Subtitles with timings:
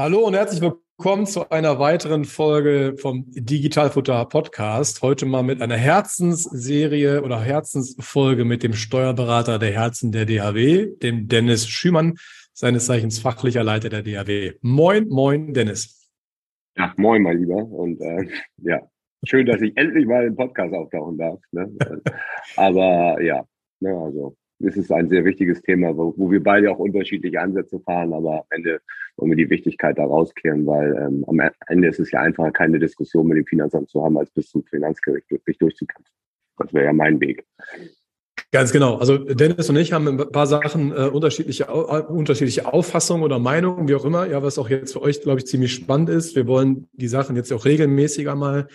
[0.00, 5.02] Hallo und herzlich willkommen zu einer weiteren Folge vom Digitalfutter Podcast.
[5.02, 11.26] Heute mal mit einer Herzensserie oder Herzensfolge mit dem Steuerberater der Herzen der DHW, dem
[11.26, 12.14] Dennis Schümann,
[12.52, 14.52] seines Zeichens fachlicher Leiter der DHW.
[14.60, 16.08] Moin, moin, Dennis.
[16.76, 17.56] Ja, moin, mein Lieber.
[17.56, 18.80] Und äh, ja,
[19.24, 21.40] schön, dass ich endlich mal im Podcast auftauchen darf.
[21.50, 21.76] Ne?
[22.56, 23.44] Aber ja,
[23.80, 27.80] ne, also es ist ein sehr wichtiges Thema, wo, wo wir beide auch unterschiedliche Ansätze
[27.80, 28.80] fahren, aber am Ende
[29.16, 32.78] wollen wir die Wichtigkeit da rausklären, weil ähm, am Ende ist es ja einfacher, keine
[32.78, 36.12] Diskussion mit dem Finanzamt zu haben, als bis zum Finanzgericht sich durchzukämpfen.
[36.58, 37.44] Das wäre ja mein Weg.
[38.50, 38.96] Ganz genau.
[38.96, 43.88] Also Dennis und ich haben ein paar Sachen äh, unterschiedliche, äh, unterschiedliche Auffassungen oder Meinungen,
[43.88, 44.26] wie auch immer.
[44.26, 46.34] Ja, was auch jetzt für euch, glaube ich, ziemlich spannend ist.
[46.34, 48.68] Wir wollen die Sachen jetzt auch regelmäßiger mal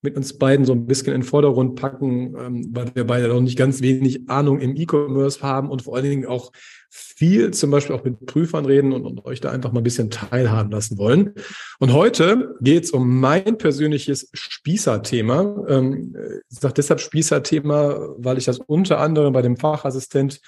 [0.00, 3.40] mit uns beiden so ein bisschen in den Vordergrund packen, ähm, weil wir beide noch
[3.40, 6.52] nicht ganz wenig Ahnung im E-Commerce haben und vor allen Dingen auch
[6.90, 10.10] viel zum Beispiel auch mit Prüfern reden und, und euch da einfach mal ein bisschen
[10.10, 11.34] teilhaben lassen wollen.
[11.80, 15.64] Und heute geht es um mein persönliches Spießer-Thema.
[15.68, 16.14] Ähm,
[16.48, 20.40] ich sage deshalb Spießer-Thema, weil ich das unter anderem bei dem Fachassistent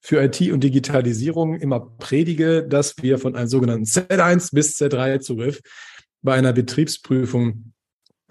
[0.00, 5.60] für IT und Digitalisierung immer predige, dass wir von einem sogenannten Z1 bis Z3 Zugriff
[6.22, 7.72] bei einer Betriebsprüfung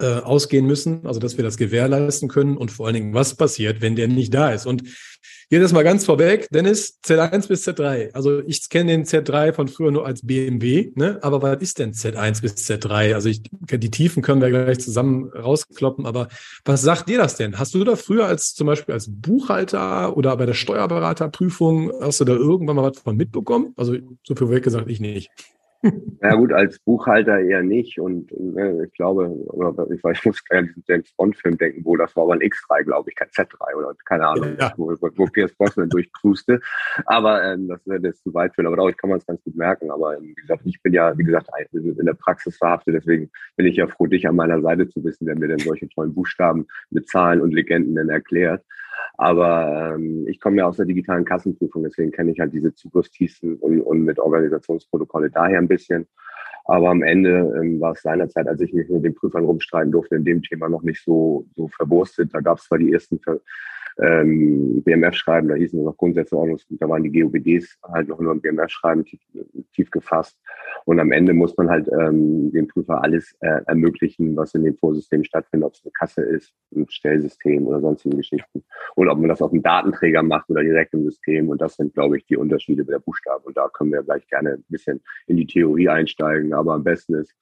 [0.00, 3.80] äh, ausgehen müssen, also dass wir das gewährleisten können und vor allen Dingen, was passiert,
[3.80, 4.66] wenn der nicht da ist.
[4.66, 4.84] Und
[5.50, 8.12] hier das mal ganz vorweg, Dennis, Z1 bis Z3.
[8.12, 11.18] Also ich kenne den Z3 von früher nur als BMW, ne?
[11.22, 13.14] aber was ist denn Z1 bis Z3?
[13.14, 16.28] Also ich, die Tiefen können wir gleich zusammen rauskloppen, aber
[16.66, 17.58] was sagt dir das denn?
[17.58, 22.26] Hast du da früher als zum Beispiel als Buchhalter oder bei der Steuerberaterprüfung, hast du
[22.26, 23.72] da irgendwann mal was von mitbekommen?
[23.76, 25.30] Also so viel weg gesagt, ich nicht.
[26.20, 29.32] Ja gut, als Buchhalter eher nicht und äh, ich glaube,
[29.94, 32.82] ich, weiß, ich muss gerne diesen James Bond-Film denken, wo das war aber ein X3,
[32.82, 34.72] glaube ich, kein Z3 oder keine Ahnung, ja.
[34.76, 36.60] wo, wo Pierce Brosnan durchcruiste.
[37.06, 39.54] Aber ähm, das wäre jetzt zu weit führen, aber dadurch kann man es ganz gut
[39.54, 39.90] merken.
[39.90, 43.66] Aber ähm, wie gesagt, ich bin ja, wie gesagt, in der Praxis verhaftet, deswegen bin
[43.66, 46.66] ich ja froh, dich an meiner Seite zu wissen, der mir denn solche tollen Buchstaben
[46.90, 48.64] mit Zahlen und Legenden denn erklärt.
[49.16, 53.56] Aber ähm, ich komme ja aus der digitalen Kassenprüfung, deswegen kenne ich halt diese Zugriffstiefen
[53.56, 56.06] und, und mit Organisationsprotokolle daher ein bisschen.
[56.64, 60.16] Aber am Ende ähm, war es seinerzeit, als ich mich mit den Prüfern rumstreiten durfte,
[60.16, 62.34] in dem Thema noch nicht so, so verwurstet.
[62.34, 63.40] Da gab es zwar die ersten Ver
[64.00, 68.32] ähm, BMF-Schreiben, da hießen es noch Grundsätze Ordnungsgut, da waren die GOBDs halt noch nur
[68.32, 69.20] im BMF-Schreiben tief,
[69.72, 70.38] tief, gefasst.
[70.84, 74.76] Und am Ende muss man halt ähm, dem Prüfer alles äh, ermöglichen, was in dem
[74.76, 78.64] Vorsystem stattfindet, ob es eine Kasse ist, ein Stellsystem oder sonstige Geschichten.
[78.94, 81.48] Und ob man das auf dem Datenträger macht oder direkt im System.
[81.48, 83.44] Und das sind, glaube ich, die Unterschiede der Buchstaben.
[83.44, 86.52] Und da können wir gleich gerne ein bisschen in die Theorie einsteigen.
[86.52, 87.34] Aber am besten ist,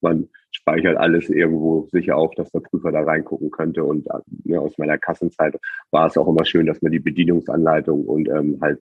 [0.00, 3.84] man speichert alles irgendwo sicher auch, dass der Prüfer da reingucken könnte.
[3.84, 4.06] Und
[4.44, 5.58] ja, aus meiner Kassenzeit
[5.90, 8.80] war es auch immer schön, dass man die Bedienungsanleitung und ähm, halt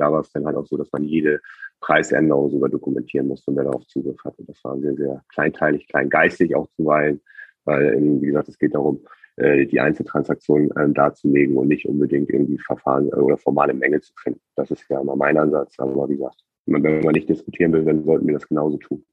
[0.00, 1.40] da war es dann halt auch so, dass man jede
[1.80, 4.42] Preisänderung sogar dokumentieren musste und wer darauf Zugriff hatte.
[4.46, 7.20] Das war sehr, sehr kleinteilig, kleingeistig auch zuweilen,
[7.64, 9.00] weil, wie gesagt, es geht darum,
[9.36, 14.12] äh, die Einzeltransaktion ähm, darzulegen und nicht unbedingt irgendwie Verfahren äh, oder formale Mängel zu
[14.22, 14.40] finden.
[14.56, 15.78] Das ist ja immer mein Ansatz.
[15.78, 19.04] Aber wie gesagt, wenn man nicht diskutieren will, dann sollten wir das genauso tun.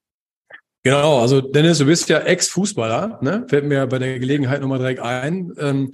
[0.88, 3.45] Genau, also Dennis, du bist ja Ex-Fußballer, ne?
[3.50, 5.51] Fällt mir bei der Gelegenheit nochmal direkt ein.
[5.60, 5.92] Ähm,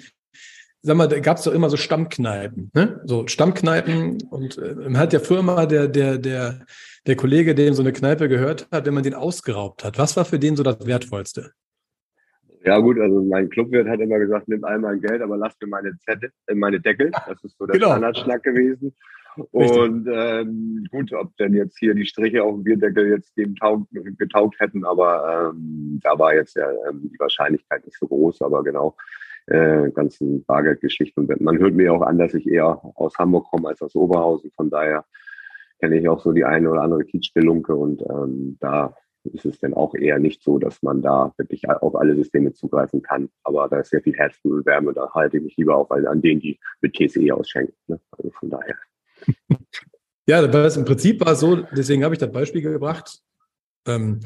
[0.84, 3.02] sag mal, da gab es doch immer so Stammkneipen, ne?
[3.04, 6.60] So Stammkneipen und äh, man hat ja früher mal der, der, der,
[7.08, 9.98] der Kollege, dem so eine Kneipe gehört hat, wenn man den ausgeraubt hat.
[9.98, 11.54] Was war für den so das Wertvollste?
[12.64, 15.98] Ja gut, also mein Clubwirt hat immer gesagt, nimm einmal Geld, aber lass mir meine
[16.06, 17.10] Zettel, äh, meine Deckel.
[17.10, 17.88] Das ist so der genau.
[17.88, 18.94] Standardschnack gewesen.
[19.52, 23.88] Und ähm, gut, ob denn jetzt hier die Striche auf dem Bierdeckel jetzt dem taug,
[23.92, 28.42] getaugt hätten, aber ähm, da war jetzt ja ähm, die Wahrscheinlichkeit nicht so groß.
[28.42, 28.96] Aber genau,
[29.48, 31.26] äh, ganzen Bargeldgeschichten.
[31.26, 34.52] Und man hört mir auch an, dass ich eher aus Hamburg komme als aus Oberhausen.
[34.56, 35.06] Von daher
[35.80, 38.96] kenne ich auch so die eine oder andere Kiezspelunke und ähm, da
[39.26, 43.02] ist es dann auch eher nicht so, dass man da wirklich auf alle Systeme zugreifen
[43.02, 43.30] kann.
[43.44, 46.42] Aber da ist sehr viel Herzblutswärme und da halte ich mich lieber auch an denen,
[46.42, 47.76] die mit TCE ausschenken.
[47.88, 48.00] Ne?
[48.12, 48.76] Also von daher.
[50.26, 53.20] Ja, das im Prinzip war so, deswegen habe ich das Beispiel gebracht.
[53.86, 54.22] Ähm,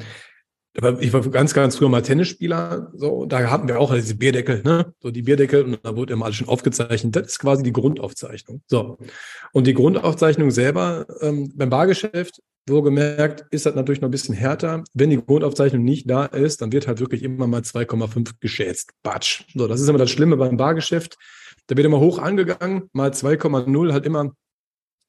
[1.00, 4.92] ich war ganz, ganz früher mal Tennisspieler, so, da hatten wir auch diese Bierdeckel, ne?
[5.00, 7.16] So die Bierdeckel und da wurde immer alles schon aufgezeichnet.
[7.16, 8.62] Das ist quasi die Grundaufzeichnung.
[8.68, 8.96] So.
[9.52, 14.36] Und die Grundaufzeichnung selber ähm, beim Bargeschäft, so gemerkt, ist das natürlich noch ein bisschen
[14.36, 14.84] härter.
[14.94, 18.92] Wenn die Grundaufzeichnung nicht da ist, dann wird halt wirklich immer mal 2,5 geschätzt.
[19.02, 19.44] Batsch.
[19.54, 21.16] So, das ist immer das Schlimme beim Bargeschäft.
[21.66, 24.32] Da wird immer hoch angegangen, mal 2,0 halt immer,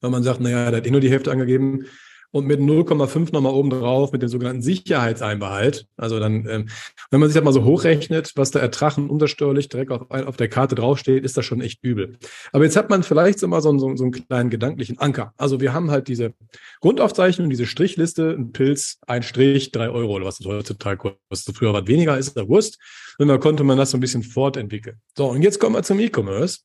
[0.02, 1.86] weil man sagt, naja, da hat eh nur die Hälfte angegeben
[2.32, 5.88] und mit 0,5 nochmal oben drauf mit dem sogenannten Sicherheitseinbehalt.
[5.98, 6.70] Also dann, ähm,
[7.10, 10.48] wenn man sich das mal so hochrechnet, was der Ertrag untersteuerlich direkt auf, auf der
[10.48, 12.18] Karte draufsteht, ist das schon echt übel.
[12.52, 15.34] Aber jetzt hat man vielleicht so mal so, so, so einen kleinen gedanklichen Anker.
[15.38, 16.34] Also wir haben halt diese
[16.82, 21.58] Grundaufzeichnung, diese Strichliste, ein Pilz, ein Strich, drei Euro oder was das heutzutage kostet.
[21.58, 22.78] Früher was weniger ist, der Wurst.
[23.18, 24.98] Und dann konnte man das so ein bisschen fortentwickeln.
[25.18, 26.60] So, und jetzt kommen wir zum E-Commerce.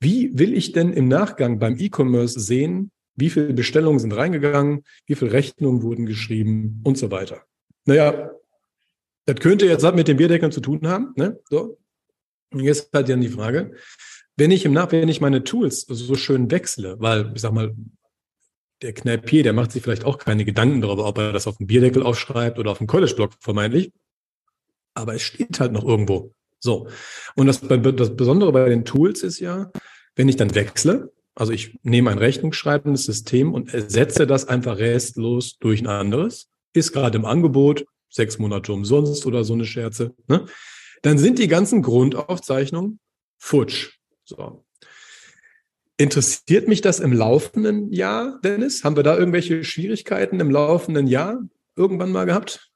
[0.00, 5.14] Wie will ich denn im Nachgang beim E-Commerce sehen, wie viele Bestellungen sind reingegangen, wie
[5.14, 7.42] viele Rechnungen wurden geschrieben und so weiter.
[7.84, 8.30] Naja,
[9.26, 11.12] das könnte jetzt mit den Bierdeckeln zu tun haben.
[11.16, 11.38] Ne?
[11.48, 11.78] So.
[12.52, 13.74] Und jetzt halt dann die Frage,
[14.36, 17.74] wenn ich im Nach, wenn ich meine Tools so schön wechsle, weil ich sag mal,
[18.82, 21.66] der Kneipier, der macht sich vielleicht auch keine Gedanken darüber, ob er das auf dem
[21.66, 23.92] Bierdeckel aufschreibt oder auf dem College-Blog vermeintlich.
[24.94, 26.34] Aber es steht halt noch irgendwo.
[26.60, 26.88] So.
[27.34, 29.70] Und das, das Besondere bei den Tools ist ja,
[30.14, 35.56] wenn ich dann wechsle, also ich nehme ein rechnungsschreibendes System und ersetze das einfach restlos
[35.58, 36.48] durch ein anderes.
[36.74, 40.14] Ist gerade im Angebot, sechs Monate umsonst oder so eine Scherze.
[40.28, 40.44] Ne?
[41.02, 43.00] Dann sind die ganzen Grundaufzeichnungen
[43.38, 43.98] futsch.
[44.24, 44.64] So.
[45.96, 48.84] Interessiert mich das im laufenden Jahr, Dennis?
[48.84, 51.38] Haben wir da irgendwelche Schwierigkeiten im laufenden Jahr
[51.76, 52.69] irgendwann mal gehabt?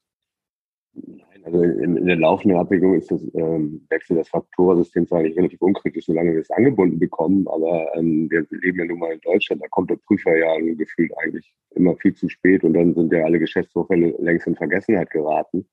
[1.45, 6.07] Also in, in der laufenden Abwägung ist das ähm, Wechsel des Faktorsystems eigentlich relativ unkritisch,
[6.07, 7.47] solange wir es angebunden bekommen.
[7.49, 11.13] Aber ähm, wir leben ja nun mal in Deutschland, da kommt der Prüfer ja gefühlt
[11.19, 15.67] eigentlich immer viel zu spät und dann sind ja alle Geschäftsvorfälle längst in Vergessenheit geraten.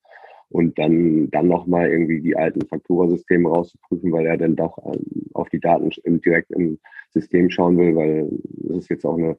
[0.50, 5.47] Und dann, dann nochmal irgendwie die alten Fakturasysteme rauszuprüfen, weil er dann doch ähm, auf
[5.47, 6.79] die Daten im, direkt im
[7.12, 8.29] System schauen will, weil
[8.68, 9.38] das ist jetzt auch eine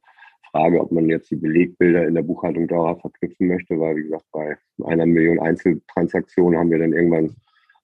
[0.52, 4.26] Frage, ob man jetzt die Belegbilder in der Buchhaltung dauerhaft verknüpfen möchte, weil, wie gesagt,
[4.32, 7.34] bei einer Million Einzeltransaktionen haben wir dann irgendwann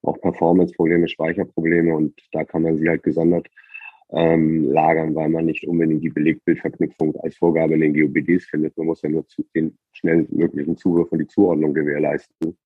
[0.02, 3.48] auch Performance-Probleme, Speicherprobleme und da kann man sie halt gesondert
[4.10, 8.76] ähm, lagern, weil man nicht unbedingt die Belegbildverknüpfung als Vorgabe in den GOBDs findet.
[8.76, 9.24] Man muss ja nur
[9.54, 12.56] den schnellstmöglichen Zugriff und die Zuordnung gewährleisten.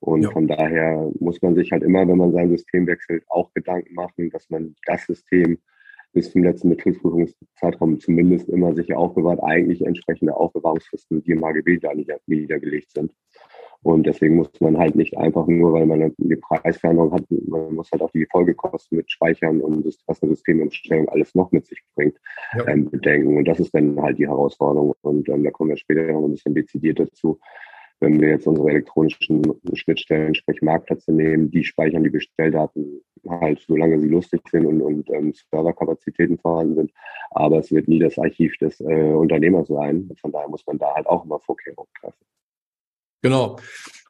[0.00, 0.30] Und ja.
[0.30, 4.30] von daher muss man sich halt immer, wenn man sein System wechselt, auch Gedanken machen,
[4.30, 5.58] dass man das System
[6.16, 11.90] bis zum letzten Betriebsprüfungszeitraum zumindest immer sicher aufbewahrt, eigentlich entsprechende Aufbewahrungsfristen, die im HGB da
[12.26, 13.12] niedergelegt sind.
[13.82, 17.90] Und deswegen muss man halt nicht einfach nur, weil man die Preisveränderung hat, man muss
[17.92, 21.82] halt auch die Folgekosten mit Speichern und das, was eine Systemumstellung alles noch mit sich
[21.94, 22.16] bringt,
[22.56, 22.66] ja.
[22.66, 23.36] ähm, bedenken.
[23.36, 24.94] Und das ist dann halt die Herausforderung.
[25.02, 27.38] Und ähm, da kommen wir später noch ein bisschen dezidiert dazu
[28.00, 29.42] wenn wir jetzt unsere elektronischen
[29.74, 35.10] Schnittstellen, sprich Marktplätze nehmen, die speichern die Bestelldaten halt, solange sie lustig sind und, und
[35.10, 36.92] ähm, Serverkapazitäten vorhanden sind.
[37.30, 40.10] Aber es wird nie das Archiv des äh, Unternehmers sein.
[40.20, 42.24] Von daher muss man da halt auch immer Vorkehrungen treffen.
[43.22, 43.56] Genau.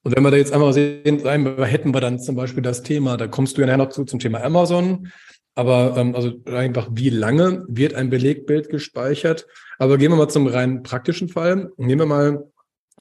[0.02, 3.26] Und wenn wir da jetzt einmal sehen, hätten wir dann zum Beispiel das Thema, da
[3.26, 5.10] kommst du ja noch zu zum Thema Amazon.
[5.54, 9.46] Aber ähm, also einfach, wie lange wird ein Belegbild gespeichert?
[9.78, 11.72] Aber gehen wir mal zum rein praktischen Fall.
[11.78, 12.52] Nehmen wir mal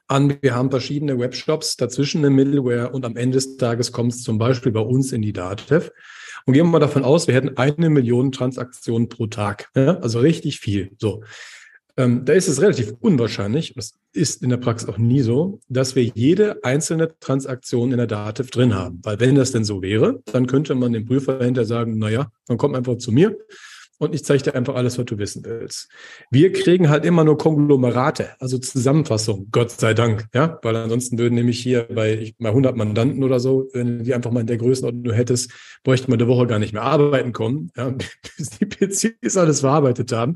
[0.07, 4.23] an, wir haben verschiedene Webshops, dazwischen eine Middleware und am Ende des Tages kommt es
[4.23, 5.91] zum Beispiel bei uns in die Datev.
[6.45, 9.69] Und gehen wir mal davon aus, wir hätten eine Million Transaktionen pro Tag.
[9.75, 9.97] Ja?
[9.97, 10.91] Also richtig viel.
[10.99, 11.23] So.
[11.97, 15.95] Ähm, da ist es relativ unwahrscheinlich, das ist in der Praxis auch nie so, dass
[15.95, 18.99] wir jede einzelne Transaktion in der Dativ drin haben.
[19.03, 22.57] Weil wenn das denn so wäre, dann könnte man dem Prüfer dahinter sagen, naja, dann
[22.57, 23.37] kommt einfach zu mir,
[23.97, 25.89] und ich zeige dir einfach alles, was du wissen willst.
[26.29, 31.35] Wir kriegen halt immer nur Konglomerate, also Zusammenfassung, Gott sei Dank, ja, weil ansonsten würden
[31.35, 35.13] nämlich hier bei, bei 100 Mandanten oder so, wenn die einfach mal in der Größenordnung
[35.13, 35.51] hättest,
[35.83, 37.89] bräuchte man eine Woche gar nicht mehr arbeiten kommen, ja,
[38.37, 40.35] bis die PCs alles verarbeitet haben.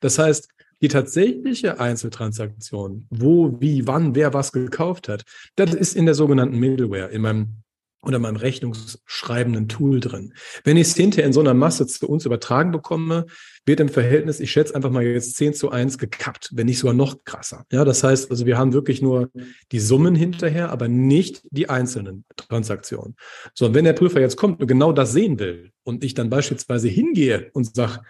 [0.00, 0.48] Das heißt,
[0.82, 5.24] die tatsächliche Einzeltransaktion, wo, wie, wann, wer was gekauft hat,
[5.56, 7.62] das ist in der sogenannten Middleware, in meinem
[8.02, 10.32] oder meinem rechnungsschreibenden Tool drin.
[10.64, 13.26] Wenn ich es hinterher in so einer Masse zu uns übertragen bekomme,
[13.66, 16.94] wird im Verhältnis, ich schätze einfach mal jetzt 10 zu 1 gekappt, wenn nicht sogar
[16.94, 17.66] noch krasser.
[17.70, 19.30] Ja, das heißt, also wir haben wirklich nur
[19.70, 23.16] die Summen hinterher, aber nicht die einzelnen Transaktionen.
[23.54, 26.30] So, und wenn der Prüfer jetzt kommt und genau das sehen will und ich dann
[26.30, 28.00] beispielsweise hingehe und sage,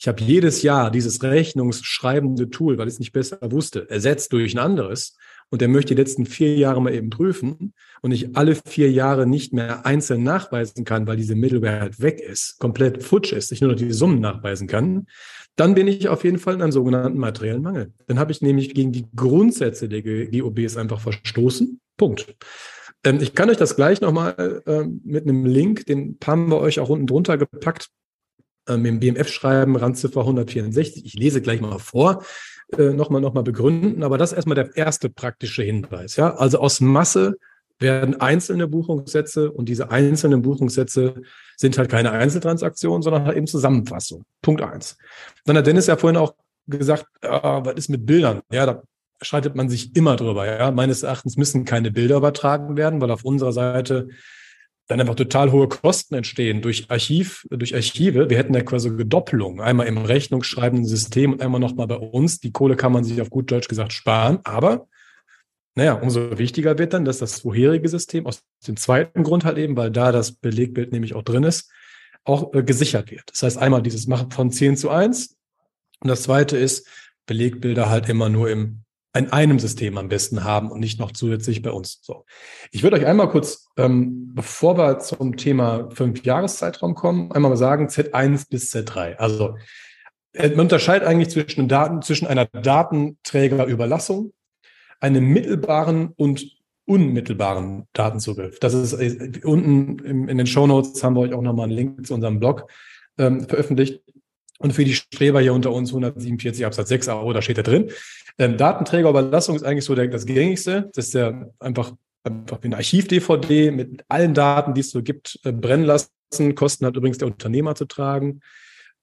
[0.00, 4.54] ich habe jedes Jahr dieses rechnungsschreibende Tool, weil ich es nicht besser wusste, ersetzt durch
[4.54, 5.16] ein anderes,
[5.50, 9.26] und der möchte die letzten vier Jahre mal eben prüfen und ich alle vier Jahre
[9.26, 13.60] nicht mehr einzeln nachweisen kann, weil diese Middleware halt weg ist, komplett futsch ist, ich
[13.60, 15.06] nur noch die Summen nachweisen kann,
[15.56, 17.92] dann bin ich auf jeden Fall in einem sogenannten materiellen Mangel.
[18.06, 21.80] Dann habe ich nämlich gegen die Grundsätze der GOBs einfach verstoßen.
[21.96, 22.36] Punkt.
[23.04, 26.78] Ähm, ich kann euch das gleich nochmal äh, mit einem Link, den haben wir euch
[26.80, 27.90] auch unten drunter gepackt,
[28.68, 31.04] ähm, im BMF-Schreiben, Randziffer 164.
[31.04, 32.22] Ich lese gleich mal vor
[32.76, 34.02] äh, nochmal noch mal begründen.
[34.02, 36.16] Aber das ist erstmal der erste praktische Hinweis.
[36.16, 36.34] Ja?
[36.36, 37.36] Also aus Masse
[37.78, 41.22] werden einzelne Buchungssätze und diese einzelnen Buchungssätze
[41.56, 44.24] sind halt keine Einzeltransaktionen, sondern halt eben Zusammenfassung.
[44.42, 44.96] Punkt eins.
[45.44, 46.34] Dann hat Dennis ja vorhin auch
[46.66, 48.40] gesagt, ah, was ist mit Bildern?
[48.50, 48.82] Ja, da
[49.22, 50.46] streitet man sich immer drüber.
[50.46, 54.08] Ja, meines Erachtens müssen keine Bilder übertragen werden, weil auf unserer Seite
[54.88, 58.30] dann einfach total hohe Kosten entstehen durch Archiv, durch Archive.
[58.30, 59.60] Wir hätten ja quasi Gedoppelung.
[59.60, 62.40] Einmal im rechnungsschreibenden System und einmal nochmal bei uns.
[62.40, 64.38] Die Kohle kann man sich auf gut Deutsch gesagt sparen.
[64.44, 64.88] Aber,
[65.74, 69.76] naja, umso wichtiger wird dann, dass das vorherige System aus dem zweiten Grund halt eben,
[69.76, 71.70] weil da das Belegbild nämlich auch drin ist,
[72.24, 73.24] auch äh, gesichert wird.
[73.30, 75.36] Das heißt einmal dieses Machen von 10 zu 1.
[76.00, 76.88] Und das zweite ist,
[77.26, 78.84] Belegbilder halt immer nur im
[79.18, 82.00] in einem System am besten haben und nicht noch zusätzlich bei uns.
[82.02, 82.24] So.
[82.70, 87.56] Ich würde euch einmal kurz, ähm, bevor wir zum Thema fünf Jahreszeitraum kommen, einmal mal
[87.56, 89.16] sagen Z1 bis Z3.
[89.16, 89.56] Also
[90.32, 94.32] äh, man unterscheidet eigentlich zwischen Daten, zwischen einer Datenträgerüberlassung,
[95.00, 98.58] einem mittelbaren und unmittelbaren Datenzugriff.
[98.60, 99.98] Das ist äh, unten
[100.28, 102.70] in den Show Notes haben wir euch auch nochmal einen Link zu unserem Blog
[103.18, 104.02] ähm, veröffentlicht.
[104.58, 107.90] Und für die Streber hier unter uns 147 Absatz 6 AO, da steht da drin.
[108.38, 110.90] Ähm, Datenträgerüberlassung ist eigentlich so der, das gängigste.
[110.94, 111.92] Das ist ja einfach,
[112.24, 116.54] einfach ein Archiv-DVD mit allen Daten, die es so gibt, äh, brennen lassen.
[116.54, 118.40] Kosten hat übrigens der Unternehmer zu tragen.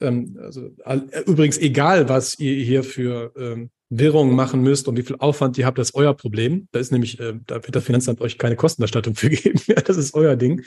[0.02, 5.04] Ähm, also, äh, übrigens, egal, was ihr hier für ähm, Wirrungen machen müsst und wie
[5.04, 6.68] viel Aufwand ihr habt, das ist euer Problem.
[6.72, 9.60] Da ist nämlich, äh, da wird das Finanzamt euch keine Kostenerstattung für geben.
[9.86, 10.64] das ist euer Ding.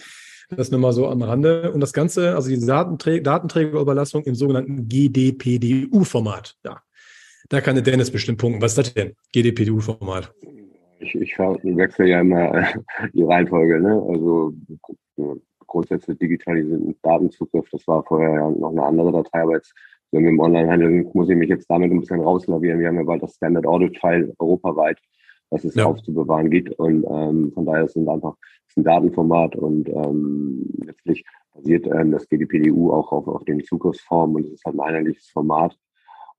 [0.51, 1.73] Das nur mal so am Rande.
[1.73, 6.57] Und das Ganze, also die Datenträ Datenträgerüberlassung im sogenannten GDPDU-Format.
[6.65, 6.81] Ja.
[7.49, 8.63] Da kann der Dennis bestimmt punkten.
[8.63, 9.15] Was ist das denn?
[9.33, 10.33] GDPDU-Format.
[11.01, 12.67] Ich, ich wechsle ja immer
[13.13, 13.81] die Reihenfolge.
[13.81, 14.03] Ne?
[14.09, 14.55] Also
[15.67, 19.75] grundsätzlich digitalisierten Datenzugriff, das war vorher ja noch eine andere Datei, aber jetzt
[20.11, 22.81] wenn wir im Onlinehandel muss ich mich jetzt damit ein bisschen rauslavieren.
[22.81, 24.99] Wir haben ja bald das Standard Audit File europaweit,
[25.51, 25.85] was es ja.
[25.85, 26.71] aufzubewahren geht.
[26.79, 28.35] Und ähm, von daher sind einfach
[28.79, 34.47] ein Datenformat und ähm, letztlich basiert ähm, das GDPDU auch auf, auf den Zugriffsformen und
[34.47, 35.77] es ist halt ein einheitliches Format.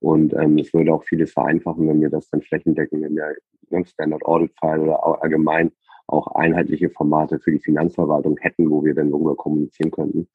[0.00, 3.34] Und ähm, es würde auch vieles vereinfachen, wenn wir das dann flächendeckend in der
[3.84, 5.70] Standard Audit File oder allgemein
[6.06, 10.26] auch einheitliche Formate für die Finanzverwaltung hätten, wo wir dann darüber kommunizieren könnten.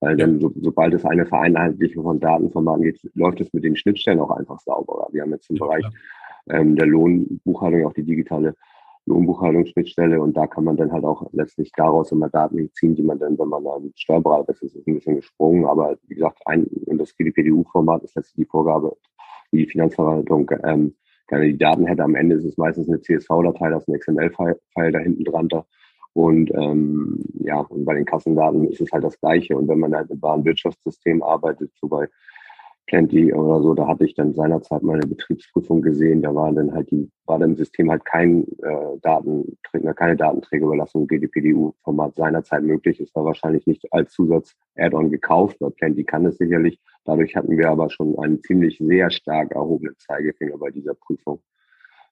[0.00, 4.20] Weil dann, so, sobald es eine Vereinheitlichung von Datenformaten geht, läuft es mit den Schnittstellen
[4.20, 5.08] auch einfach sauberer.
[5.12, 5.86] Wir haben jetzt im ja, Bereich
[6.50, 8.54] ähm, der Lohnbuchhaltung auch die digitale
[9.06, 13.18] Lohnbuchhaltungsschnittstelle und da kann man dann halt auch letztlich daraus immer Daten ziehen, die man
[13.18, 16.66] dann, wenn man dann Steuerberater ist, ist es ein bisschen gesprungen, aber wie gesagt, ein,
[16.86, 18.96] und das GDPDU-Format ist letztlich die Vorgabe,
[19.52, 20.94] wie die Finanzverwaltung ähm,
[21.28, 22.04] gerne die Daten hätte.
[22.04, 25.48] Am Ende ist es meistens eine CSV-Datei, da ist ein XML-File da hinten dran.
[25.48, 25.64] Da.
[26.12, 29.56] Und ähm, ja, und bei den Kassendaten ist es halt das Gleiche.
[29.56, 32.08] Und wenn man halt mit Warenwirtschaftssystem arbeitet, so bei
[32.86, 36.72] Plenty oder so, da hatte ich dann seinerzeit mal eine Betriebsprüfung gesehen, da war dann
[36.72, 43.00] halt die, war dann im System halt kein äh, Datenträger, keine Datenträgerüberlassung GDPDU-Format seinerzeit möglich.
[43.00, 46.80] Es war wahrscheinlich nicht als Zusatz-Add-on gekauft, weil Plenty kann es sicherlich.
[47.04, 51.40] Dadurch hatten wir aber schon einen ziemlich sehr stark erhobenen Zeigefinger bei dieser Prüfung,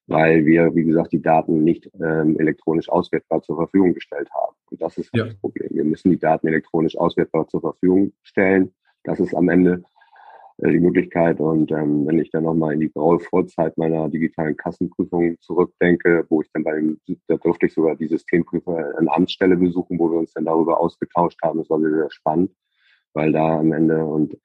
[0.09, 4.57] weil wir, wie gesagt, die Daten nicht ähm, elektronisch auswertbar zur Verfügung gestellt haben.
[4.71, 5.25] Und das ist ja.
[5.25, 5.69] das Problem.
[5.71, 8.73] Wir müssen die Daten elektronisch auswertbar zur Verfügung stellen.
[9.05, 9.85] Das ist am Ende
[10.59, 11.41] die Möglichkeit.
[11.41, 16.43] Und ähm, wenn ich dann nochmal in die graue Vorzeit meiner digitalen Kassenprüfung zurückdenke, wo
[16.43, 20.19] ich dann bei dem, da durfte ich sogar die Systemprüfer an Amtsstelle besuchen, wo wir
[20.19, 21.59] uns dann darüber ausgetauscht haben.
[21.59, 22.51] Das war sehr, spannend,
[23.15, 24.37] weil da am Ende und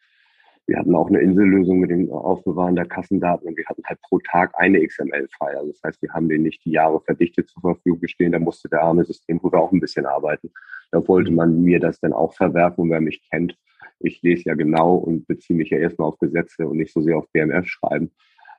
[0.65, 4.19] wir hatten auch eine Insellösung mit dem Aufbewahren der Kassendaten und wir hatten halt pro
[4.19, 5.57] Tag eine XML-File.
[5.57, 8.31] Also das heißt, wir haben den nicht die Jahre verdichtet zur Verfügung gestehen.
[8.31, 10.51] Da musste der arme Systemprüfer auch ein bisschen arbeiten.
[10.91, 12.83] Da wollte man mir das dann auch verwerfen.
[12.83, 13.57] Und wer mich kennt,
[13.99, 17.17] ich lese ja genau und beziehe mich ja erstmal auf Gesetze und nicht so sehr
[17.17, 18.11] auf BMF schreiben.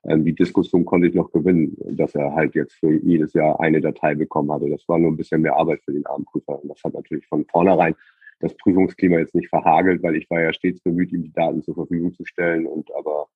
[0.05, 3.81] ähm, die Diskussion konnte ich noch gewinnen, dass er halt jetzt für jedes Jahr eine
[3.81, 4.69] Datei bekommen hatte.
[4.71, 6.63] Das war nur ein bisschen mehr Arbeit für den armen Prüfer.
[6.63, 7.95] Und das hat natürlich von vornherein
[8.41, 11.75] das Prüfungsklima jetzt nicht verhagelt, weil ich war ja stets bemüht, ihm die Daten zur
[11.75, 12.67] Verfügung zu stellen.
[12.67, 13.29] Und aber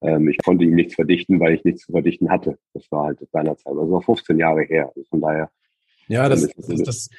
[0.00, 2.58] ähm, ich konnte ihm nichts verdichten, weil ich nichts zu verdichten hatte.
[2.74, 3.66] Das war halt seinerzeit.
[3.76, 4.92] Also war 15 Jahre her.
[4.94, 5.50] Also von daher.
[6.08, 7.10] Ja, das, das, das,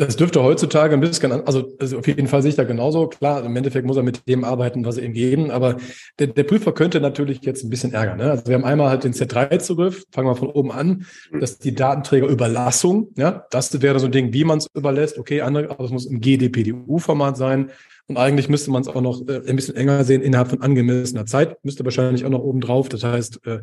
[0.00, 3.06] das dürfte heutzutage ein bisschen, also, also auf jeden Fall sehe ich da genauso.
[3.08, 5.76] Klar, im Endeffekt muss er mit dem arbeiten, was er ihm geben, aber
[6.18, 8.16] der, der Prüfer könnte natürlich jetzt ein bisschen ärgern.
[8.16, 8.30] Ne?
[8.30, 11.06] Also wir haben einmal halt den Z3-Zugriff, fangen wir von oben an,
[11.38, 15.18] dass die Datenträgerüberlassung, ja, das wäre so ein Ding, wie man es überlässt.
[15.18, 17.70] Okay, andere, aber es muss im GDPDU-Format sein.
[18.06, 21.26] Und eigentlich müsste man es auch noch äh, ein bisschen enger sehen innerhalb von angemessener
[21.26, 22.88] Zeit, müsste wahrscheinlich auch noch oben drauf.
[22.88, 23.60] Das heißt, äh,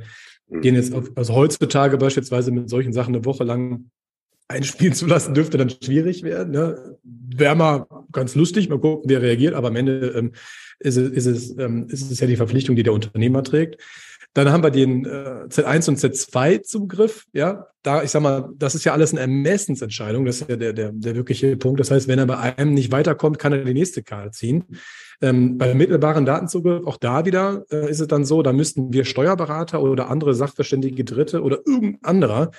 [0.62, 3.89] gehen jetzt auf, also heutzutage beispielsweise mit solchen Sachen eine Woche lang
[4.48, 6.54] einspielen zu lassen, dürfte dann schwierig werden.
[6.54, 6.98] Ne?
[7.04, 10.32] Wäre mal ganz lustig, mal gucken, wer reagiert, aber am Ende ähm,
[10.80, 13.82] ist, es, ist, es, ähm, ist es ja die Verpflichtung, die der Unternehmer trägt.
[14.34, 17.25] Dann haben wir den äh, Z1 und Z2-Zugriff.
[17.34, 20.25] Ja, da, ich sag mal, das ist ja alles eine Ermessensentscheidung.
[20.25, 21.80] Das ist ja der, der, der wirkliche Punkt.
[21.80, 24.66] Das heißt, wenn er bei einem nicht weiterkommt, kann er die nächste Karte ziehen.
[25.22, 29.06] Ähm, bei mittelbaren Datenzugriff, auch da wieder äh, ist es dann so, da müssten wir
[29.06, 32.51] Steuerberater oder andere sachverständige Dritte oder irgendein anderer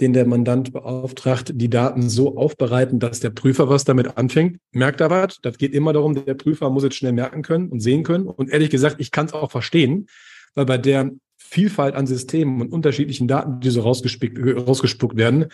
[0.00, 4.58] den der Mandant beauftragt, die Daten so aufbereiten, dass der Prüfer was damit anfängt.
[4.72, 5.38] Merkt er was?
[5.42, 8.26] Das geht immer darum, der Prüfer muss jetzt schnell merken können und sehen können.
[8.26, 10.06] Und ehrlich gesagt, ich kann es auch verstehen,
[10.54, 11.10] weil bei der
[11.50, 15.46] Vielfalt an Systemen und unterschiedlichen Daten, die so rausgespuckt werden,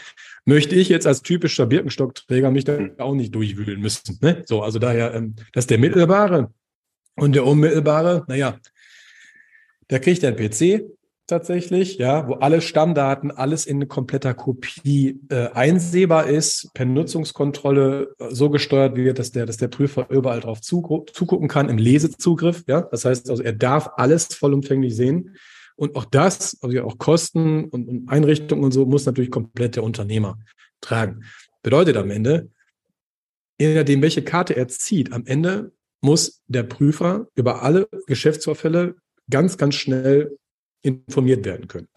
[0.44, 4.18] möchte ich jetzt als typischer Birkenstockträger mich da auch nicht durchwühlen müssen.
[4.20, 4.42] Ne?
[4.46, 6.52] So, also daher, ähm, das ist der mittelbare
[7.14, 8.58] und der unmittelbare, naja,
[9.88, 10.82] da kriegt er PC,
[11.26, 18.28] tatsächlich, ja, wo alle Stammdaten, alles in kompletter Kopie äh, einsehbar ist, per Nutzungskontrolle äh,
[18.30, 22.82] so gesteuert wird, dass der, dass der Prüfer überall drauf zugucken kann im Lesezugriff, ja.
[22.82, 25.36] Das heißt also, er darf alles vollumfänglich sehen.
[25.76, 29.76] Und auch das, also ja auch Kosten und, und Einrichtungen und so, muss natürlich komplett
[29.76, 30.38] der Unternehmer
[30.80, 31.24] tragen.
[31.62, 32.50] Bedeutet am Ende,
[33.58, 38.96] je nachdem, welche Karte er zieht, am Ende muss der Prüfer über alle Geschäftsvorfälle
[39.30, 40.36] ganz, ganz schnell
[40.84, 41.88] informiert werden können.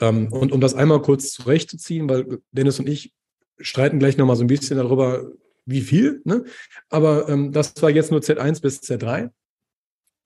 [0.00, 3.12] Ähm, und um das einmal kurz zurechtzuziehen, weil Dennis und ich
[3.60, 5.30] streiten gleich nochmal so ein bisschen darüber,
[5.66, 6.22] wie viel.
[6.24, 6.44] Ne?
[6.88, 9.30] Aber ähm, das war jetzt nur Z1 bis Z3.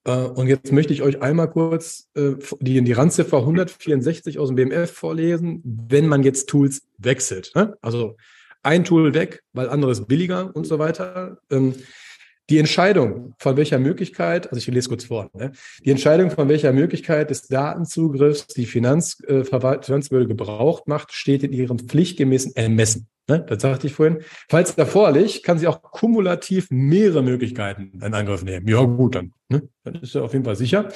[0.05, 4.55] Äh, und jetzt möchte ich euch einmal kurz äh, die, die Randziffer 164 aus dem
[4.55, 7.51] BMF vorlesen, wenn man jetzt Tools wechselt.
[7.55, 7.75] Ne?
[7.81, 8.15] Also
[8.61, 11.39] ein Tool weg, weil anderes billiger und so weiter.
[11.49, 11.75] Ähm,
[12.49, 15.51] die Entscheidung von welcher Möglichkeit, also ich lese kurz vor, ne?
[15.83, 21.79] die Entscheidung von welcher Möglichkeit des Datenzugriffs die äh, Finanzbehörde gebraucht macht, steht in ihrem
[21.79, 23.07] pflichtgemäßen Ermessen.
[23.29, 23.45] Ne?
[23.47, 24.19] Das sagte ich vorhin.
[24.49, 28.67] Falls erforderlich, kann sie auch kumulativ mehrere Möglichkeiten in Angriff nehmen.
[28.67, 29.69] Ja, gut, dann, ne?
[29.83, 30.89] dann ist er auf jeden Fall sicher.